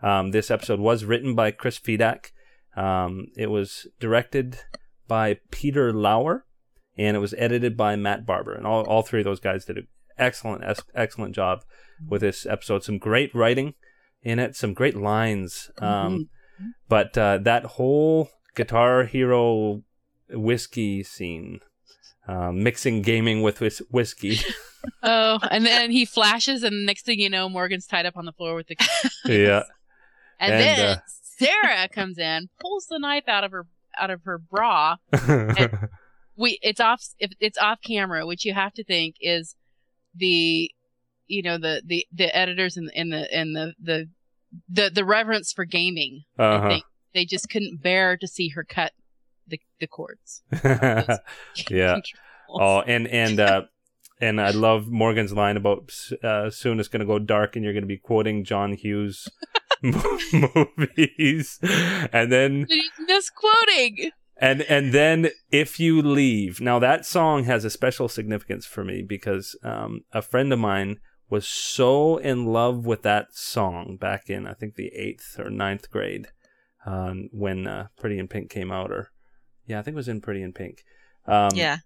[0.03, 2.33] Um, this episode was written by Chris Fedak.
[2.77, 4.59] Um, it was directed
[5.09, 6.45] by Peter Lauer,
[6.99, 8.55] and it was edited by Matt Barber.
[8.55, 11.65] And all all three of those guys did an excellent ex- excellent job
[12.09, 12.83] with this episode.
[12.85, 13.75] Some great writing
[14.23, 15.71] in it, some great lines.
[15.79, 16.29] Um,
[16.89, 19.83] But uh, that whole Guitar Hero
[20.31, 21.61] whiskey scene.
[22.29, 24.39] Um, mixing gaming with whis- whiskey.
[25.03, 28.31] Oh, and then he flashes, and next thing you know, Morgan's tied up on the
[28.33, 28.77] floor with the.
[29.25, 29.63] yeah.
[30.39, 31.01] And, And, then uh,
[31.39, 33.67] Sarah comes in, pulls the knife out of her
[33.99, 34.97] out of her bra.
[36.39, 39.57] We it's off if it's off camera, which you have to think is
[40.15, 40.71] the
[41.27, 44.09] you know the the the editors and and the and the the
[44.69, 46.25] the the reverence for gaming.
[46.39, 46.69] I uh-huh.
[46.69, 48.93] think they just couldn't bear to see her cut
[49.47, 50.43] the the cords.
[51.71, 52.01] yeah.
[52.49, 53.63] Oh, and and uh,
[54.21, 55.93] and I love Morgan's line about
[56.23, 59.29] uh, soon it's going to go dark and you're going to be quoting John Hughes
[59.83, 61.59] movies,
[62.13, 62.67] and then
[63.01, 64.13] misquoting.
[64.39, 69.03] and and then if you leave now that song has a special significance for me
[69.03, 74.47] because um, a friend of mine was so in love with that song back in
[74.47, 76.29] I think the eighth or ninth grade
[76.85, 79.11] um, when uh, Pretty in Pink came out or
[79.67, 80.85] yeah I think it was in Pretty in Pink.
[81.27, 81.79] Um, yeah.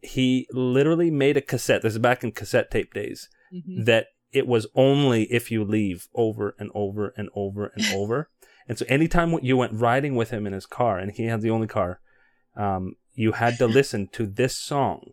[0.00, 1.82] he literally made a cassette.
[1.82, 3.28] This is back in cassette tape days.
[3.54, 3.84] Mhm.
[3.84, 8.30] That it was only if you leave over and over and over and over.
[8.68, 11.50] And so anytime you went riding with him in his car, and he had the
[11.50, 12.00] only car,
[12.56, 15.10] um, you had to listen to this song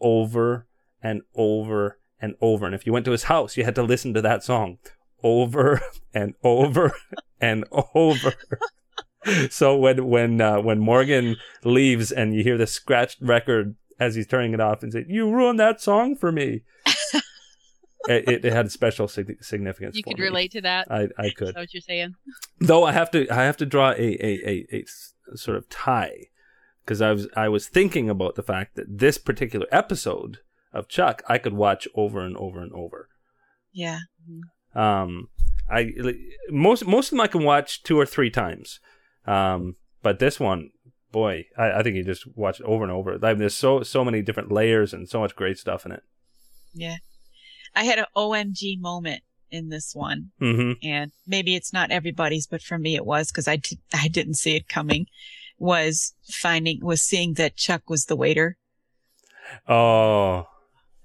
[0.00, 0.66] over
[1.02, 2.66] and over and over.
[2.66, 4.78] And if you went to his house, you had to listen to that song
[5.22, 5.80] over
[6.14, 6.92] and over
[7.40, 8.34] and over.
[9.50, 14.26] so when when uh, when Morgan leaves and you hear the scratched record as he's
[14.26, 16.62] turning it off and say, "You ruined that song for me,"
[18.08, 19.96] it, it, had special sig- significance.
[19.96, 20.24] You could me.
[20.24, 20.90] relate to that.
[20.90, 21.48] I I Is could.
[21.54, 22.14] that what you're saying?
[22.60, 24.84] Though I have to I have to draw a a a
[25.36, 26.26] sort of tie
[26.84, 30.38] because I was I was thinking about the fact that this particular episode
[30.72, 33.08] of Chuck I could watch over and over and over.
[33.72, 34.00] Yeah.
[34.74, 35.28] Um,
[35.70, 36.16] I like,
[36.50, 38.80] most most of them I can watch two or three times.
[39.26, 40.70] Um, but this one,
[41.12, 43.18] boy, I, I think you just watch it over and over.
[43.18, 46.02] Like, there's so so many different layers and so much great stuff in it.
[46.72, 46.96] Yeah.
[47.74, 52.60] I had an OMG moment in this one hmm and maybe it's not everybody's, but
[52.60, 55.06] for me it was because I, did, I didn't see it coming
[55.58, 58.56] was finding, was seeing that Chuck was the waiter.
[59.68, 60.46] Oh,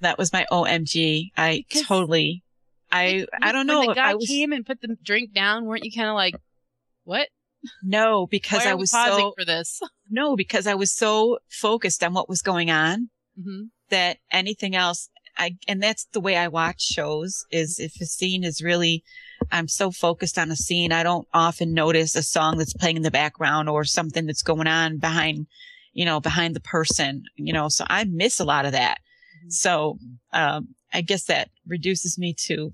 [0.04, 1.32] That was my OMG.
[1.36, 2.44] I totally,
[2.92, 5.34] I, I don't When know the if guy I was, came and put the drink
[5.34, 6.36] down, weren't you kind of like,
[7.04, 7.28] what?
[7.82, 9.82] no, because I was pausing so, for this?
[10.10, 13.10] no, because I was so focused on what was going on
[13.42, 18.06] hmm that anything else I and that's the way I watch shows is if a
[18.06, 19.04] scene is really
[19.52, 23.04] I'm so focused on a scene I don't often notice a song that's playing in
[23.04, 25.48] the background or something that's going on behind
[25.94, 29.00] you know behind the person you know so I miss a lot of that
[29.50, 29.98] so
[30.32, 32.74] um I guess that reduces me to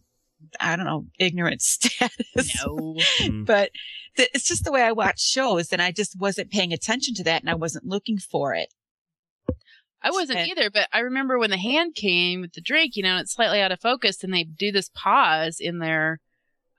[0.59, 2.95] I don't know ignorant status No.
[3.21, 3.45] Mm.
[3.45, 3.71] but
[4.17, 7.23] th- it's just the way I watch shows and I just wasn't paying attention to
[7.25, 8.73] that and I wasn't looking for it
[10.01, 13.03] I wasn't And- either, but I remember when the hand came with the drink, you
[13.03, 16.19] know, it's slightly out of focus and they do this pause in their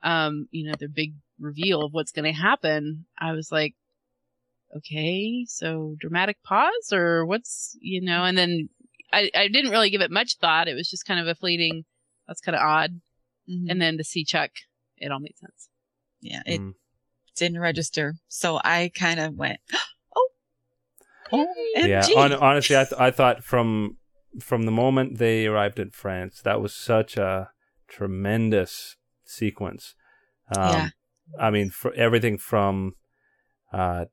[0.03, 3.75] um, you know, the big reveal of what's going to happen, I was like,
[4.75, 8.69] okay, so dramatic pause or what's, you know, and then
[9.13, 10.67] I, I didn't really give it much thought.
[10.67, 11.85] It was just kind of a fleeting,
[12.27, 13.01] that's kind of odd.
[13.49, 13.65] Mhm.
[13.69, 14.51] And then to see Chuck,
[14.97, 15.69] it all made sense.
[16.21, 16.73] yeah, it Mm.
[17.35, 18.15] didn't register.
[18.27, 19.59] So I kind of went,
[20.15, 20.29] oh,
[21.33, 21.53] oh.
[21.75, 22.01] yeah.
[22.03, 22.13] OMG.
[22.15, 23.97] Hon- honestly, I, th- I thought from
[24.39, 27.49] from the moment they arrived in France, that was such a
[27.89, 28.95] tremendous
[29.25, 29.95] sequence.
[30.55, 30.89] Um, Yeah.
[31.39, 32.95] I mean, for everything from
[33.73, 34.05] uh,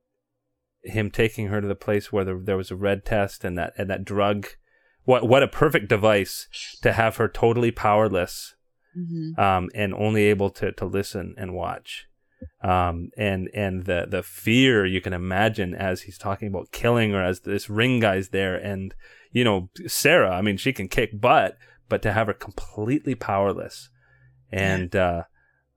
[0.83, 3.73] him taking her to the place where there, there was a red test and that
[3.79, 4.47] and that drug.
[5.09, 8.55] What what a perfect device to have her totally powerless
[8.97, 9.39] Mhm.
[9.39, 12.07] um, and only able to, to listen and watch.
[12.63, 17.23] Um, and, and the, the fear you can imagine as he's talking about killing her
[17.23, 18.57] as this ring guy's there.
[18.57, 18.95] And,
[19.31, 21.57] you know, Sarah, I mean, she can kick butt,
[21.89, 23.89] but to have her completely powerless.
[24.51, 25.23] And, uh,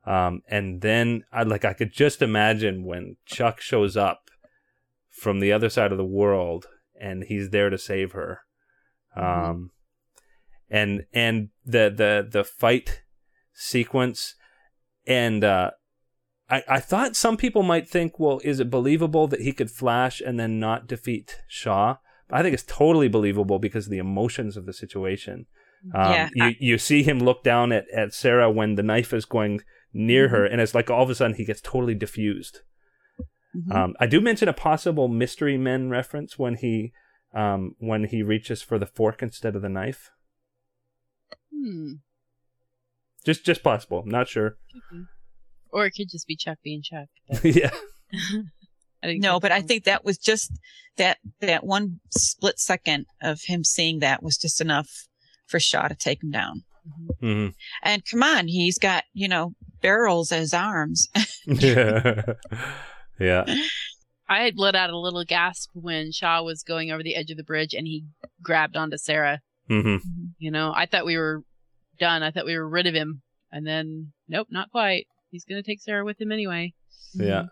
[0.05, 4.29] um, and then I like, I could just imagine when Chuck shows up
[5.09, 6.67] from the other side of the world
[6.99, 8.41] and he's there to save her.
[9.15, 9.71] Um,
[10.69, 13.01] and and the the the fight
[13.53, 14.35] sequence
[15.05, 15.71] and uh
[16.49, 20.19] I, I thought some people might think, well, is it believable that he could flash
[20.19, 21.97] and then not defeat Shaw?
[22.29, 25.45] I think it's totally believable because of the emotions of the situation.
[25.95, 29.13] Um, Yeah, you I- you see him look down at, at Sarah when the knife
[29.13, 29.61] is going
[29.93, 32.59] near her, and it's like all of a sudden he gets totally diffused.
[33.55, 33.75] Mhm.
[33.75, 36.91] Um, I do mention a possible Mystery Men reference when he
[37.33, 40.11] um, when he reaches for the fork instead of the knife.
[41.53, 41.93] Hmm.
[43.25, 44.03] Just just possible.
[44.05, 44.57] Not sure.
[45.71, 47.07] Or it could just be Chuck being Chuck.
[47.29, 47.71] but yeah.
[49.03, 50.51] I think no, but I think that was just
[50.97, 55.07] that that one split second of him seeing that was just enough
[55.47, 56.63] for Shaw to take him down.
[57.19, 57.47] hmm
[57.83, 61.09] And come on, he's got you know barrels as arms.
[61.45, 62.23] yeah.
[63.19, 63.45] yeah.
[64.31, 67.37] I had let out a little gasp when Shaw was going over the edge of
[67.37, 68.05] the bridge and he
[68.41, 69.41] grabbed onto Sarah.
[69.69, 69.97] Mm-hmm.
[70.39, 71.43] You know, I thought we were
[71.99, 72.23] done.
[72.23, 73.23] I thought we were rid of him.
[73.51, 75.07] And then, nope, not quite.
[75.31, 76.73] He's going to take Sarah with him anyway.
[77.13, 77.47] Yeah.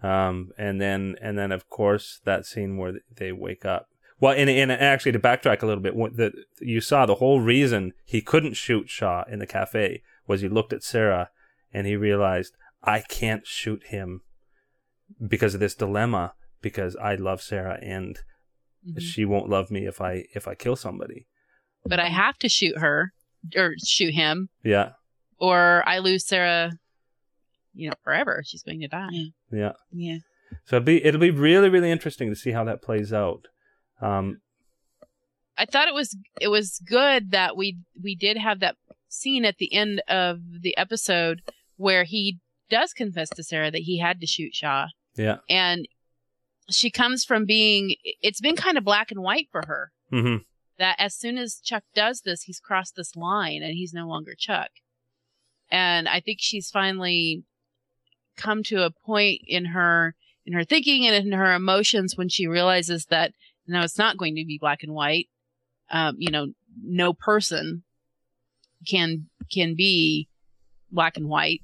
[0.00, 3.88] Um, and then and then of course that scene where they wake up.
[4.20, 7.92] Well, and, and actually to backtrack a little bit, the you saw the whole reason
[8.04, 11.30] he couldn't shoot Shaw in the cafe was he looked at Sarah
[11.72, 14.22] and he realized I can't shoot him
[15.26, 18.18] because of this dilemma because I love Sarah and
[18.86, 19.00] Mhm.
[19.00, 21.26] she won't love me if I if I kill somebody.
[21.84, 23.12] But I have to shoot her
[23.56, 24.92] or shoot him Yeah.
[25.38, 26.72] or I lose Sarah,
[27.74, 28.42] you know, forever.
[28.46, 29.08] She's going to die.
[29.10, 29.28] Yeah.
[29.52, 29.72] Yeah.
[29.92, 30.18] Yeah.
[30.64, 33.46] So it'll be it'll be really really interesting to see how that plays out.
[34.00, 34.40] Um,
[35.56, 38.76] I thought it was it was good that we we did have that
[39.08, 41.42] scene at the end of the episode
[41.76, 42.38] where he
[42.70, 44.88] does confess to Sarah that he had to shoot Shaw,
[45.18, 45.38] yeah.
[45.50, 45.86] and
[46.70, 50.36] she comes from being it's been kind of black and white for her hmm
[50.78, 54.34] that as soon as Chuck does this, he's crossed this line and he's no longer
[54.36, 54.70] Chuck.
[55.70, 57.44] And I think she's finally
[58.36, 60.14] come to a point in her
[60.46, 63.32] in her thinking and in her emotions when she realizes that
[63.66, 65.28] no, it's not going to be black and white.
[65.90, 66.52] Um, you know,
[66.82, 67.82] no person
[68.88, 70.28] can can be
[70.90, 71.60] black and white.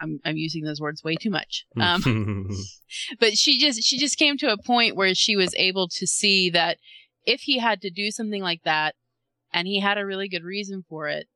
[0.00, 1.64] I'm I'm using those words way too much.
[1.76, 2.02] Um,
[3.20, 6.50] but she just she just came to a point where she was able to see
[6.50, 6.78] that
[7.26, 8.94] if he had to do something like that
[9.52, 11.26] and he had a really good reason for it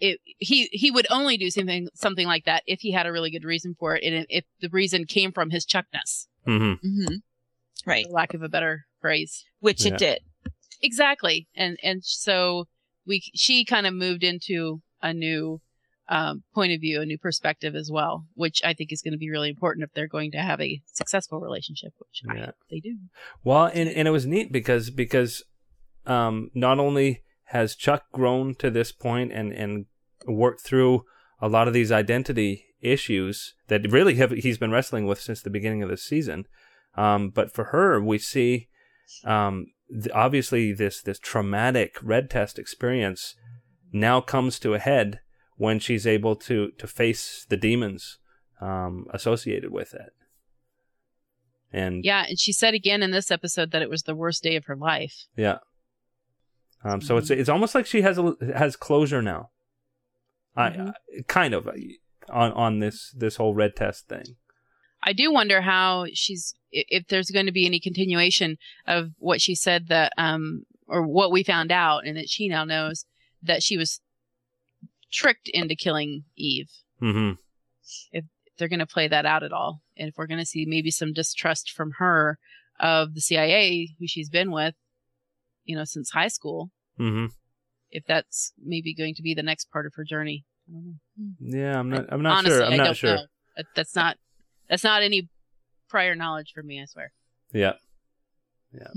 [0.00, 3.30] it he he would only do something something like that if he had a really
[3.30, 7.14] good reason for it and if the reason came from his chuckness hmm hmm
[7.84, 8.06] Right.
[8.06, 9.92] for lack of a better phrase Which Yeah.
[9.92, 10.18] it did.
[10.80, 12.66] exactly and and so
[13.06, 15.60] we she kind of moved into a new
[16.08, 19.18] um, point of view a new perspective as well which i think is going to
[19.18, 22.46] be really important if they're going to have a successful relationship which i Yeah.
[22.46, 22.96] hope they do
[23.44, 25.42] Well, and and it was neat because because
[26.06, 29.86] um, not only has Chuck grown to this point and and
[30.26, 31.04] worked through
[31.40, 35.50] a lot of these identity issues that really have he's been wrestling with since the
[35.50, 36.46] beginning of the season,
[36.96, 38.68] um, but for her we see
[39.24, 43.34] um, th- obviously this this traumatic red test experience
[43.92, 45.20] now comes to a head
[45.62, 48.18] when she's able to to face the demons
[48.60, 50.12] um, associated with it.
[51.72, 54.56] And Yeah, and she said again in this episode that it was the worst day
[54.56, 55.26] of her life.
[55.36, 55.58] Yeah.
[56.84, 59.50] Um, so it's it's almost like she has a, has closure now.
[60.56, 60.88] I, Mhm.
[60.90, 61.72] I kind of uh,
[62.28, 64.36] on on this this whole red test thing.
[65.04, 68.56] I do wonder how she's if there's going to be any continuation
[68.86, 72.64] of what she said that um or what we found out and that she now
[72.64, 73.06] knows
[73.42, 74.00] that she was
[75.12, 76.70] tricked into killing Eve.
[77.00, 77.32] Mm-hmm.
[78.12, 78.24] If
[78.58, 80.90] they're going to play that out at all, and if we're going to see maybe
[80.90, 82.38] some distrust from her
[82.80, 84.74] of the CIA, who she's been with,
[85.64, 87.26] you know, since high school, Mm-hmm.
[87.90, 90.44] if that's maybe going to be the next part of her journey.
[90.68, 91.58] I don't know.
[91.58, 92.04] Yeah, I'm not.
[92.10, 92.64] I'm not Honestly, sure.
[92.66, 93.16] I'm not sure.
[93.16, 93.62] know.
[93.74, 94.18] That's not
[94.68, 95.28] that's not any
[95.88, 96.80] prior knowledge for me.
[96.80, 97.12] I swear.
[97.52, 97.72] Yeah.
[98.72, 98.88] Yeah.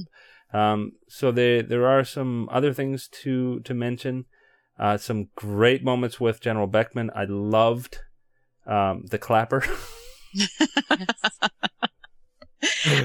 [0.54, 4.26] Um, so there there are some other things to to mention.
[4.78, 7.10] Uh, some great moments with General Beckman.
[7.16, 8.00] I loved
[8.66, 9.64] um, the clapper.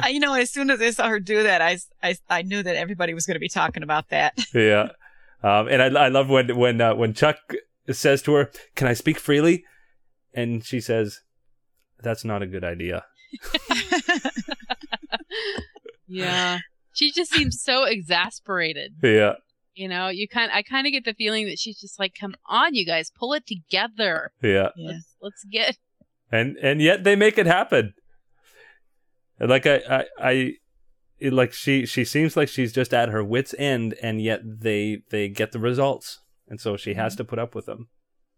[0.02, 2.62] I, you know, as soon as I saw her do that, I, I, I knew
[2.62, 4.38] that everybody was going to be talking about that.
[4.54, 4.88] yeah.
[5.42, 7.38] Um, and I I love when when uh, when Chuck
[7.90, 9.64] says to her, "Can I speak freely?"
[10.34, 11.20] and she says,
[12.02, 13.04] "That's not a good idea."
[16.10, 16.58] Yeah.
[16.92, 18.96] She just seems so exasperated.
[19.02, 19.34] Yeah.
[19.81, 22.35] You know, you kind I kind of get the feeling that she's just like, "Come
[22.45, 24.31] on, you guys, pull it together.
[24.43, 24.68] Yeah.
[24.76, 24.89] yeah.
[24.89, 25.78] Let's let's get
[26.31, 27.95] and and yet they make it happen.
[29.39, 30.53] And Like I I, I
[31.18, 34.99] it, like she she seems like she's just at her wits end, and yet they
[35.11, 37.89] they get the results, and so she has to put up with them.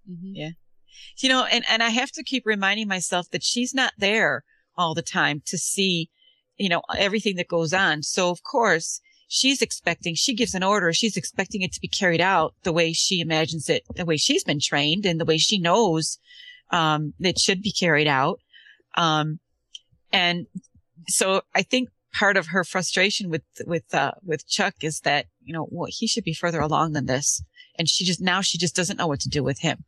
[0.08, 0.54] Mhm.
[1.18, 4.44] You know, and, and I have to keep reminding myself that she's not there
[4.76, 6.08] all the time to see,
[6.56, 8.04] you know, everything that goes on.
[8.04, 9.00] So of course
[9.32, 10.92] she's expecting, she gives an order.
[10.92, 14.44] She's expecting it to be carried out the way she imagines it, the way she's
[14.44, 16.18] been trained and the way she knows,
[16.70, 18.40] um, that should be carried out.
[18.96, 19.40] Um,
[20.12, 20.46] and
[21.08, 25.52] so I think part of her frustration with, with, uh, with Chuck is that, you
[25.52, 27.42] know, well, he should be further along than this.
[27.78, 29.84] And she just, now she just doesn't know what to do with him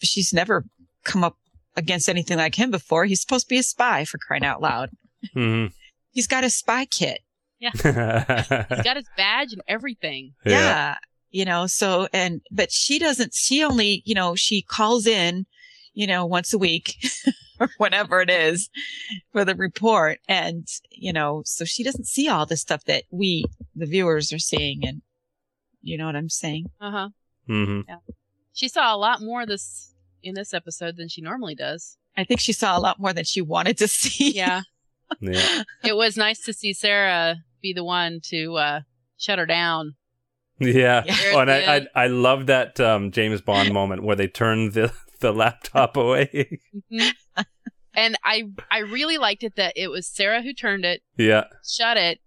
[0.00, 0.64] she's never
[1.04, 1.36] come up
[1.76, 3.04] against anything like him before.
[3.04, 4.90] He's supposed to be a spy for crying out loud.
[5.34, 5.72] Mm-hmm.
[6.10, 7.20] He's got a spy kit.
[7.60, 10.34] He's got his badge and everything.
[10.44, 10.96] Yeah.
[11.30, 15.46] You know, so, and, but she doesn't, she only, you know, she calls in,
[15.92, 16.96] you know, once a week
[17.60, 18.70] or whatever it is
[19.32, 20.18] for the report.
[20.28, 23.44] And, you know, so she doesn't see all the stuff that we,
[23.74, 24.86] the viewers are seeing.
[24.86, 25.02] And
[25.82, 26.66] you know what I'm saying?
[26.80, 27.08] Uh huh.
[27.48, 27.92] Mm-hmm.
[28.52, 29.92] She saw a lot more this
[30.22, 31.96] in this episode than she normally does.
[32.16, 34.32] I think she saw a lot more than she wanted to see.
[34.32, 34.62] Yeah.
[35.20, 35.62] Yeah.
[35.84, 38.80] it was nice to see Sarah be the one to uh,
[39.18, 39.94] shut her down.
[40.58, 41.02] Yeah.
[41.06, 41.16] Yeah.
[41.34, 44.92] Oh, and I, I I love that um, James Bond moment where they turn the
[45.20, 46.60] the laptop away.
[46.92, 47.12] Mhm.
[47.94, 51.44] and I I really liked it that it was Sarah who turned it, yeah.
[51.66, 52.20] shut it,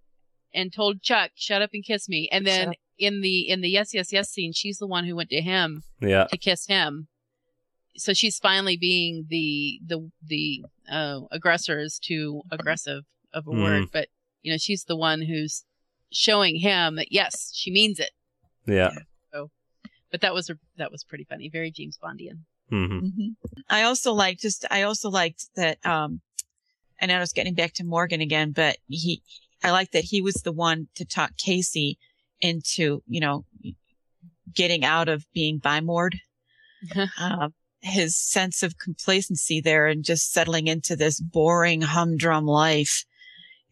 [0.54, 3.94] and told Chuck, "Shut up and kiss me." And then in the in the yes
[3.94, 6.26] yes yes scene, she's the one who went to him Yeah.
[6.26, 7.08] to kiss him.
[7.98, 13.04] So she's finally being the the the uh, aggressor is too aggressive
[13.34, 13.64] of a Mm.
[13.64, 14.08] word, but
[14.42, 15.64] you know she's the one who's
[16.12, 18.12] showing him that yes she means it.
[18.66, 18.92] Yeah.
[20.12, 22.40] But that was that was pretty funny, very James Bondian.
[22.72, 23.00] Mm-hmm.
[23.00, 23.28] hmm
[23.70, 26.22] I also liked just, I also liked that, um,
[27.00, 29.22] and I was getting back to Morgan again, but he,
[29.64, 31.98] I liked that he was the one to talk Casey
[32.42, 33.46] into, you know,
[34.54, 36.20] getting out of being Buy Mored.
[37.20, 37.50] uh,
[37.82, 43.06] his sense of complacency there and just settling into this boring humdrum life.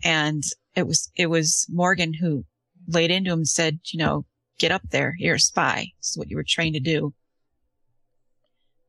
[0.03, 0.43] And
[0.75, 2.45] it was, it was Morgan who
[2.87, 4.25] laid into him and said, you know,
[4.59, 5.15] get up there.
[5.17, 5.87] You're a spy.
[5.99, 7.13] This is what you were trained to do.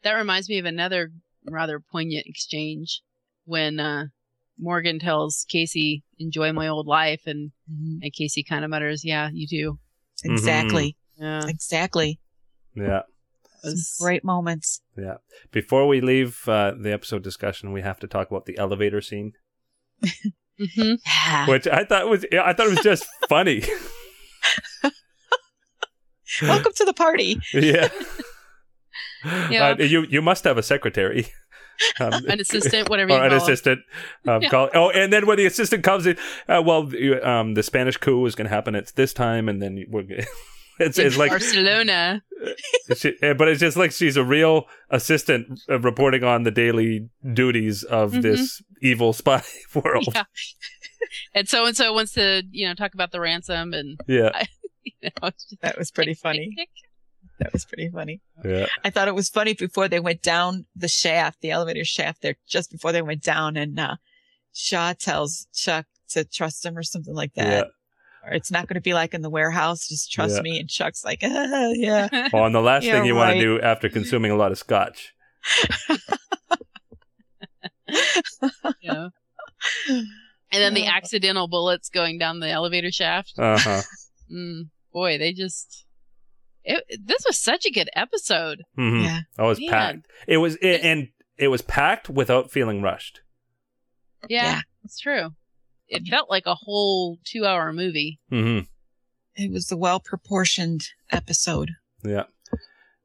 [0.03, 1.11] That reminds me of another
[1.45, 3.03] rather poignant exchange
[3.45, 4.05] when uh,
[4.59, 7.51] Morgan tells Casey, "Enjoy my old life," and
[8.01, 9.79] and Casey kind of mutters, "Yeah, you do."
[10.25, 10.97] Exactly.
[11.19, 12.21] Yeah, Exactly.
[12.75, 13.01] Yeah.
[13.01, 13.05] it
[13.65, 14.83] was- Great moments.
[14.97, 15.17] Yeah.
[15.51, 19.33] Before we leave uh, the episode discussion, we have to talk about the elevator scene,
[20.61, 20.99] Mhm.
[21.07, 21.47] Yeah.
[21.49, 23.63] which I thought was I thought it was just funny.
[26.43, 27.39] Welcome to the party.
[27.53, 27.89] yeah.
[29.51, 29.71] Yeah.
[29.71, 31.27] Uh, you you must have a secretary.
[32.01, 33.43] Um, An assistant, whatever you or an call it.
[33.43, 33.81] assistant.
[34.27, 34.49] Um, Yeah.
[34.49, 36.17] call, oh, and then when the assistant comes in,
[36.49, 39.63] uh, well, you- um, the Spanish coup is going to happen at this time, and
[39.63, 40.03] then we're,
[40.79, 42.23] it's, it's like, Barcelona.
[42.97, 47.09] she, eh, but it's just like she's a real assistant uh, reporting on the daily
[47.33, 48.23] duties of Mhm.
[48.23, 49.43] this evil spy
[49.75, 50.09] world.
[50.15, 50.25] Yeah.
[51.35, 54.45] and so and so wants to, you know, talk about the ransom and Yeah,
[54.85, 56.55] you know, just That was pretty tick, funny.
[56.57, 56.69] tick, tick.
[57.41, 58.21] That was pretty funny.
[58.45, 62.23] yeah, I thought it was funny before they went down the shaft, the elevator shaft
[62.23, 63.97] there, just before they went down and, uh,
[64.53, 67.45] Shaw tells Chuck to trust him or something like yeah.
[67.51, 67.69] that.
[68.29, 69.89] Or it's not going to be like in the warehouse.
[69.89, 70.43] Just trust Yeah.
[70.43, 70.61] me.
[70.61, 72.29] And Chuck's like, ah, yeah.
[72.33, 74.59] Oh, and the last Yeah, thing you want to do after consuming a lot of
[74.59, 75.15] scotch.
[78.81, 79.09] Yeah.
[79.89, 80.07] And
[80.63, 83.35] then the accidental bullets going down the elevator shaft.
[83.39, 83.83] Uh huh.
[84.33, 85.85] Mm, boy, they just
[86.65, 88.63] It, this was such a good episode.
[88.79, 89.05] Mhm.
[89.05, 89.21] Yeah.
[89.39, 89.71] Oh, it was Man.
[89.71, 90.07] packed.
[90.27, 91.09] It was, it, and
[91.39, 93.21] it was packed without feeling rushed.
[94.29, 94.61] Yeah, Yeah.
[94.85, 95.31] it's true.
[95.89, 98.21] It felt like a whole two hour movie.
[98.31, 98.61] hmm
[99.35, 101.71] It was a well proportioned episode.
[102.05, 102.25] Yeah.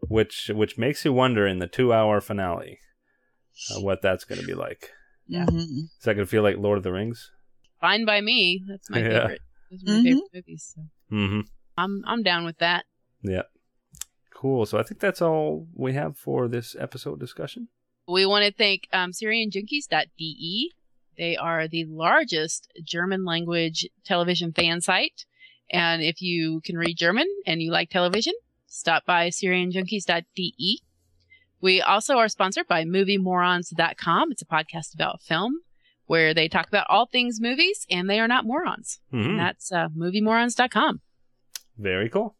[0.09, 2.79] Which which makes you wonder in the two hour finale
[3.71, 4.91] uh, what that's going to be like.
[5.27, 5.45] Yeah.
[5.45, 5.83] Mhm.
[5.85, 7.31] Is that going to feel like Lord of the Rings?
[7.79, 8.63] Fine by me.
[8.67, 9.19] That's my Yeah.
[9.21, 9.41] favorite.
[9.71, 10.03] Those are my Mhm.
[10.03, 10.73] favorite movies.
[10.75, 11.41] So hmm
[11.77, 12.85] I'm I'm down with that.
[13.21, 13.43] Yeah.
[14.35, 14.65] Cool.
[14.65, 17.69] So I think that's all we have for this episode discussion.
[18.07, 20.71] We want to thank um, SerienJunkies.de.
[21.17, 25.25] They are the largest German language television fan site.
[25.71, 28.33] And if you can read German and you like television,
[28.67, 30.81] stop by SerienJunkies.de.
[31.61, 34.31] We also are sponsored by MovieMorons.com.
[34.31, 35.61] It's a podcast about film
[36.05, 38.99] where they talk about all things movies and they are not morons.
[39.13, 39.25] Mhm.
[39.25, 41.01] And that's uh, MovieMorons.com.
[41.77, 42.35] Very cool.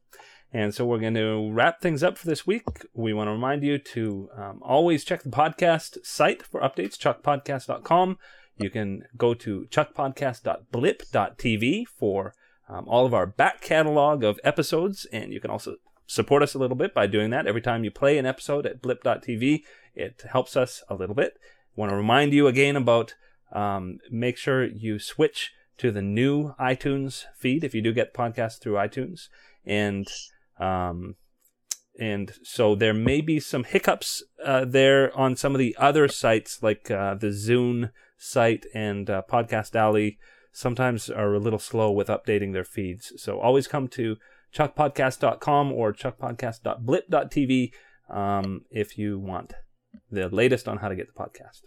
[0.52, 2.68] And so we're going to wrap things up for this week.
[2.94, 8.20] We want to remind you to um, always check the podcast site for updates, chuckpodcast.com.
[8.64, 12.34] You can go to chuckpodcast.blip.tv for
[12.70, 15.76] um, all of our back catalog of episodes, and you can also
[16.08, 17.48] support us a little bit by doing that.
[17.48, 19.64] Every time you play an episode at blip.tv,
[19.96, 21.38] it helps us a little bit.
[21.76, 23.16] want to remind you again about
[23.52, 28.60] um, make sure you switch to the new iTunes feed if you do get podcasts
[28.60, 29.28] through iTunes,
[29.66, 30.08] and
[30.60, 31.16] um,
[32.00, 36.64] and so there may be some hiccups uh, there on some of the other sites
[36.64, 37.92] like uh, the Zune
[38.24, 40.18] site and uh, Podcast Alley.
[40.52, 43.12] Sometimes are a little slow with updating their feeds.
[43.18, 44.18] So always come to
[44.56, 47.72] chuckpodcast.com or chuckpodcast.blip.tv
[48.10, 49.54] um, if you want
[50.12, 51.62] the latest on how to get the podcast.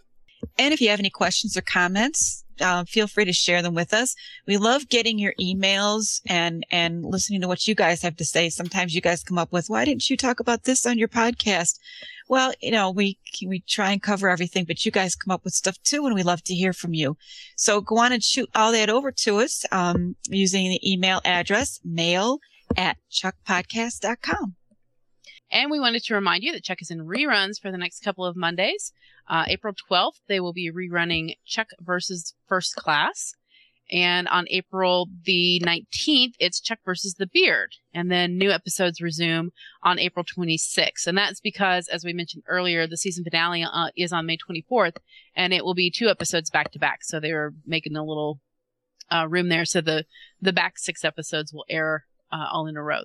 [0.57, 3.93] And if you have any questions or comments, uh, feel free to share them with
[3.93, 4.15] us.
[4.45, 8.49] We love getting your emails and, and listening to what you guys have to say.
[8.49, 11.79] Sometimes you guys come up with, why didn't you talk about this on your podcast?
[12.27, 15.53] Well, you know, we, we try and cover everything, but you guys come up with
[15.53, 17.15] stuff too, and we love to hear from you.
[17.55, 21.79] So go on and shoot all that over to us, um, using the email address
[21.85, 22.39] mail
[22.75, 24.55] at chuckpodcast.com.
[25.49, 28.25] And we wanted to remind you that Chuck is in reruns for the next couple
[28.25, 28.91] of Mondays.
[29.29, 33.33] Uh, April 12th, they will be rerunning Chuck versus First Class.
[33.89, 37.71] And on April the 19th, it's Chuck versus the Beard.
[37.93, 39.51] And then new episodes resume
[39.81, 41.07] on April 26th.
[41.07, 44.97] And that's because, as we mentioned earlier, the season finale uh, is on May 24th
[45.35, 47.03] and it will be two episodes back to back.
[47.03, 48.41] So they were making a little
[49.09, 49.63] uh, room there.
[49.63, 50.05] So the,
[50.41, 53.03] the back six episodes will air uh, all in a row.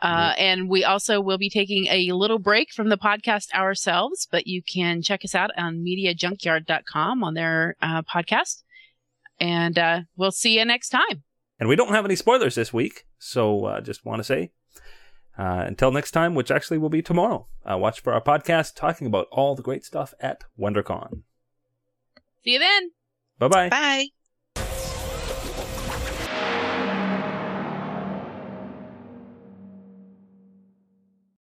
[0.00, 4.46] Uh, and we also will be taking a little break from the podcast ourselves, but
[4.46, 8.62] you can check us out on mediajunkyard.com on their uh, podcast.
[9.40, 11.22] And uh, we'll see you next time.
[11.58, 14.52] And we don't have any spoilers this week, so uh, just want to say
[15.38, 19.06] uh, until next time, which actually will be tomorrow, uh, watch for our podcast talking
[19.06, 21.22] about all the great stuff at WonderCon.
[22.44, 22.90] See you then.
[23.38, 23.68] Bye bye.
[23.68, 24.08] Bye.